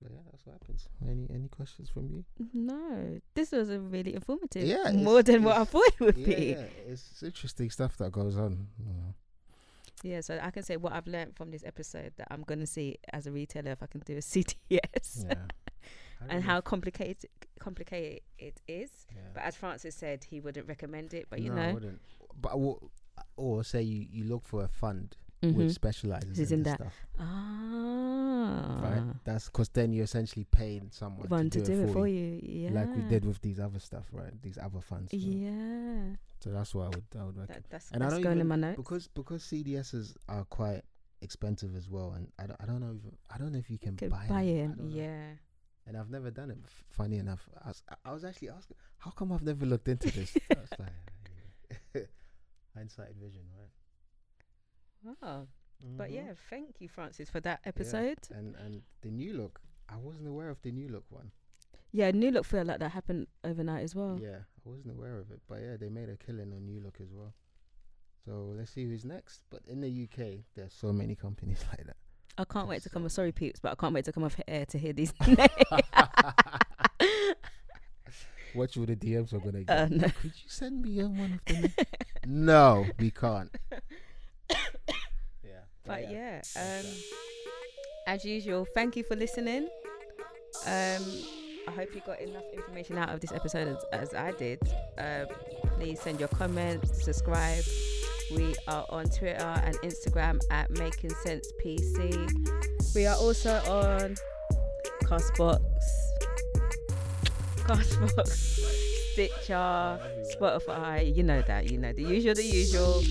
But 0.00 0.12
yeah, 0.12 0.20
that's 0.30 0.46
what 0.46 0.54
happens. 0.54 0.88
Any 1.06 1.28
any 1.32 1.48
questions 1.48 1.90
from 1.90 2.08
you? 2.08 2.24
No, 2.54 3.20
this 3.34 3.52
was 3.52 3.70
a 3.70 3.80
really 3.80 4.14
informative. 4.14 4.62
Yeah, 4.64 4.92
more 4.92 5.22
than 5.22 5.42
what 5.42 5.56
I 5.56 5.64
thought 5.64 5.86
it 5.88 6.00
would 6.00 6.16
yeah, 6.16 6.26
be. 6.36 6.46
yeah, 6.50 6.64
it's, 6.86 7.22
interesting 7.22 7.70
stuff 7.70 7.96
that 7.98 8.12
goes 8.12 8.36
on. 8.36 8.68
You 8.78 8.92
know. 8.94 9.14
Yeah, 10.04 10.20
so 10.20 10.38
I 10.40 10.50
can 10.52 10.62
say 10.62 10.76
what 10.76 10.92
I've 10.92 11.08
learned 11.08 11.34
from 11.34 11.50
this 11.50 11.64
episode 11.64 12.12
that 12.16 12.28
I'm 12.30 12.42
gonna 12.42 12.66
see 12.66 12.98
as 13.12 13.26
a 13.26 13.32
retailer 13.32 13.72
if 13.72 13.82
I 13.82 13.86
can 13.86 14.00
do 14.00 14.14
a 14.14 14.20
CDS 14.20 15.24
Yeah. 15.24 15.34
And 16.28 16.42
how 16.42 16.60
complicated 16.60 17.30
complicated 17.60 18.22
it 18.40 18.60
is. 18.66 18.90
yeah. 19.14 19.22
But 19.34 19.44
as 19.44 19.54
Francis 19.54 19.94
said, 19.94 20.24
he 20.24 20.40
wouldn't 20.40 20.66
recommend 20.66 21.14
it. 21.14 21.26
But 21.30 21.40
you 21.40 21.52
no, 21.52 21.62
I 21.62 21.66
know, 21.68 21.74
wouldn't. 21.74 22.00
But 22.40 22.52
I 22.56 22.74
or 23.36 23.62
say 23.62 23.82
you, 23.82 24.04
you 24.10 24.24
look 24.24 24.44
for 24.44 24.64
a 24.64 24.68
fund 24.68 25.16
Mhm. 25.42 25.54
which 25.54 25.72
specializes 25.72 26.38
Is 26.38 26.50
in, 26.52 26.58
in 26.60 26.62
that. 26.64 26.80
stuff, 26.80 27.06
ah, 27.18 28.80
right? 28.82 29.02
That's 29.24 29.46
because 29.46 29.68
then 29.68 29.92
you're 29.92 30.04
essentially 30.04 30.44
paying 30.44 30.88
someone 30.90 31.28
one 31.28 31.50
to, 31.50 31.62
do, 31.62 31.84
it 31.84 31.92
for 31.92 32.08
you, 32.08 32.40
you. 32.42 32.68
Yeah, 32.68 32.70
like 32.72 32.94
we 32.96 33.02
did 33.02 33.24
with 33.24 33.40
these 33.40 33.60
other 33.60 33.78
stuff, 33.78 34.06
right? 34.12 34.32
These 34.42 34.58
other 34.58 34.80
funds. 34.80 35.12
you. 35.12 35.32
Yeah, 35.46 36.16
So 36.40 36.50
that's 36.50 36.74
what 36.74 36.84
I 36.86 36.88
would 36.88 37.04
I 37.18 37.24
would 37.24 37.36
recommend. 37.36 37.64
that, 37.64 37.70
that's 37.70 37.90
And 37.92 38.02
I 38.02 38.10
don't 38.10 38.22
going 38.22 38.40
in 38.40 38.46
even- 38.46 38.48
my 38.48 38.56
notes. 38.68 38.76
because 38.78 39.08
because 39.08 39.42
CDSs 39.44 40.16
are 40.28 40.44
quite 40.44 40.82
expensive 41.20 41.74
as 41.76 41.88
well, 41.88 42.12
and 42.16 42.30
I 42.38 42.46
don't, 42.46 42.60
I 42.60 42.66
don't 42.66 42.80
know 42.80 42.96
if 42.96 43.14
I 43.34 43.38
don't 43.38 43.52
know 43.52 43.58
if 43.58 43.70
you 43.70 43.78
can 43.78 43.96
Could 43.96 44.10
buy, 44.10 44.26
buy 44.26 44.26
them. 44.28 44.36
I 44.36 44.42
him, 44.44 44.72
don't 44.74 44.90
know. 44.90 44.96
yeah. 44.96 45.30
and 45.86 45.96
I've 45.96 46.10
never 46.10 46.30
done 46.30 46.50
it. 46.50 46.58
Funny 46.90 47.18
enough, 47.18 47.48
I 47.64 47.68
was, 47.68 47.82
I 48.04 48.12
was 48.12 48.24
actually 48.24 48.50
asking, 48.50 48.76
how 48.98 49.10
come 49.12 49.32
I've 49.32 49.42
never 49.42 49.64
looked 49.66 49.88
into 49.88 50.10
this? 50.10 50.36
I 50.50 50.60
was 50.60 50.70
like, 50.78 52.08
hindsight 52.74 53.14
vision, 53.16 53.42
right? 53.56 53.70
Oh, 55.06 55.46
but 55.96 56.10
Mhm. 56.10 56.14
yeah, 56.14 56.32
thank 56.50 56.80
you, 56.80 56.88
Francis, 56.88 57.30
for 57.30 57.40
that 57.40 57.60
Yeah, 57.62 57.68
episode. 57.68 58.18
And 58.30 58.56
and 58.56 58.82
the 59.02 59.10
new 59.10 59.34
look, 59.34 59.60
I 59.88 59.96
wasn't 59.96 60.26
aware 60.28 60.50
of 60.50 60.60
the 60.62 60.72
new 60.72 60.88
look 60.88 61.04
one. 61.10 61.30
Yeah, 61.90 62.10
New 62.10 62.30
Look 62.30 62.44
feel 62.44 62.64
like 62.64 62.80
that 62.80 62.90
happened 62.90 63.28
overnight 63.44 63.82
as 63.82 63.94
well. 63.94 64.18
Yeah, 64.20 64.40
I 64.40 64.68
wasn't 64.68 64.90
aware 64.90 65.16
of 65.18 65.30
it, 65.30 65.40
but 65.48 65.62
yeah, 65.62 65.78
they 65.78 65.88
made 65.88 66.10
a 66.10 66.18
killing 66.18 66.52
on 66.52 66.66
New 66.66 66.80
Look 66.80 67.00
as 67.00 67.10
well. 67.14 67.32
So 68.26 68.52
let's 68.54 68.70
see 68.72 68.84
who's 68.84 69.06
next. 69.06 69.40
But 69.48 69.62
in 69.66 69.80
the 69.80 69.88
UK, 69.88 70.44
there's 70.54 70.74
so 70.74 70.92
many 70.92 71.14
companies 71.14 71.64
like 71.70 71.86
that. 71.86 71.96
I 72.36 72.44
can't 72.44 72.68
wait 72.68 72.82
to 72.82 72.90
come. 72.90 73.04
So- 73.04 73.08
Sorry, 73.08 73.32
peeps, 73.32 73.58
but 73.58 73.72
I 73.72 73.74
can't 73.74 73.94
wait 73.94 74.04
to 74.04 74.12
come 74.12 74.22
off 74.24 74.36
air 74.46 74.66
to 74.66 74.78
hear 74.78 74.92
these. 74.92 75.14
Watch 78.54 78.76
all 78.76 78.86
the 78.86 78.96
DMs 78.96 79.32
we're 79.32 79.38
gonna 79.40 79.62
get. 79.64 79.70
Uh, 79.78 79.88
no. 79.90 80.08
Could 80.08 80.32
you 80.42 80.48
send 80.48 80.82
me 80.82 81.02
one 81.04 81.40
of 81.46 81.54
them? 81.54 81.72
no, 82.26 82.86
we 82.98 83.10
can't. 83.10 83.50
yeah, 85.88 85.94
But 85.94 86.10
yeah, 86.10 86.40
that's 86.54 86.84
um, 86.84 86.92
as 88.06 88.24
usual, 88.24 88.66
thank 88.74 88.96
you 88.96 89.04
for 89.04 89.16
listening. 89.16 89.68
Um, 90.66 91.04
I 91.66 91.70
hope 91.70 91.94
you 91.94 92.00
got 92.06 92.20
enough 92.20 92.44
information 92.54 92.96
out 92.96 93.10
of 93.10 93.20
this 93.20 93.32
episode 93.32 93.68
as, 93.68 93.84
as 93.92 94.14
I 94.14 94.32
did. 94.32 94.60
Uh, 94.96 95.26
please 95.76 96.00
send 96.00 96.18
your 96.18 96.28
comments, 96.30 97.04
subscribe. 97.04 97.62
We 98.34 98.54
are 98.66 98.86
on 98.88 99.04
Twitter 99.06 99.44
and 99.64 99.74
Instagram 99.80 100.40
at 100.50 100.70
Making 100.70 101.10
Cents 101.22 101.52
PC. 101.62 102.94
We 102.94 103.06
are 103.06 103.16
also 103.16 103.54
on 103.70 104.16
Castbox, 105.04 105.60
Castbox, 107.56 108.28
Stitcher, 109.12 110.00
Spotify. 110.36 111.14
You 111.14 111.22
know 111.22 111.42
that. 111.42 111.70
You 111.70 111.78
know 111.78 111.92
the 111.92 112.02
usual. 112.02 112.34
The 112.34 112.44
usual. 112.44 113.02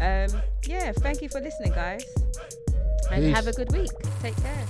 Um, 0.00 0.42
yeah. 0.66 0.92
Thank 0.92 1.22
you 1.22 1.28
for 1.28 1.40
listening, 1.40 1.72
guys, 1.72 2.04
and 3.10 3.34
have 3.34 3.46
a 3.46 3.52
good 3.52 3.72
week. 3.72 3.90
Take 4.22 4.36
care. 4.36 4.66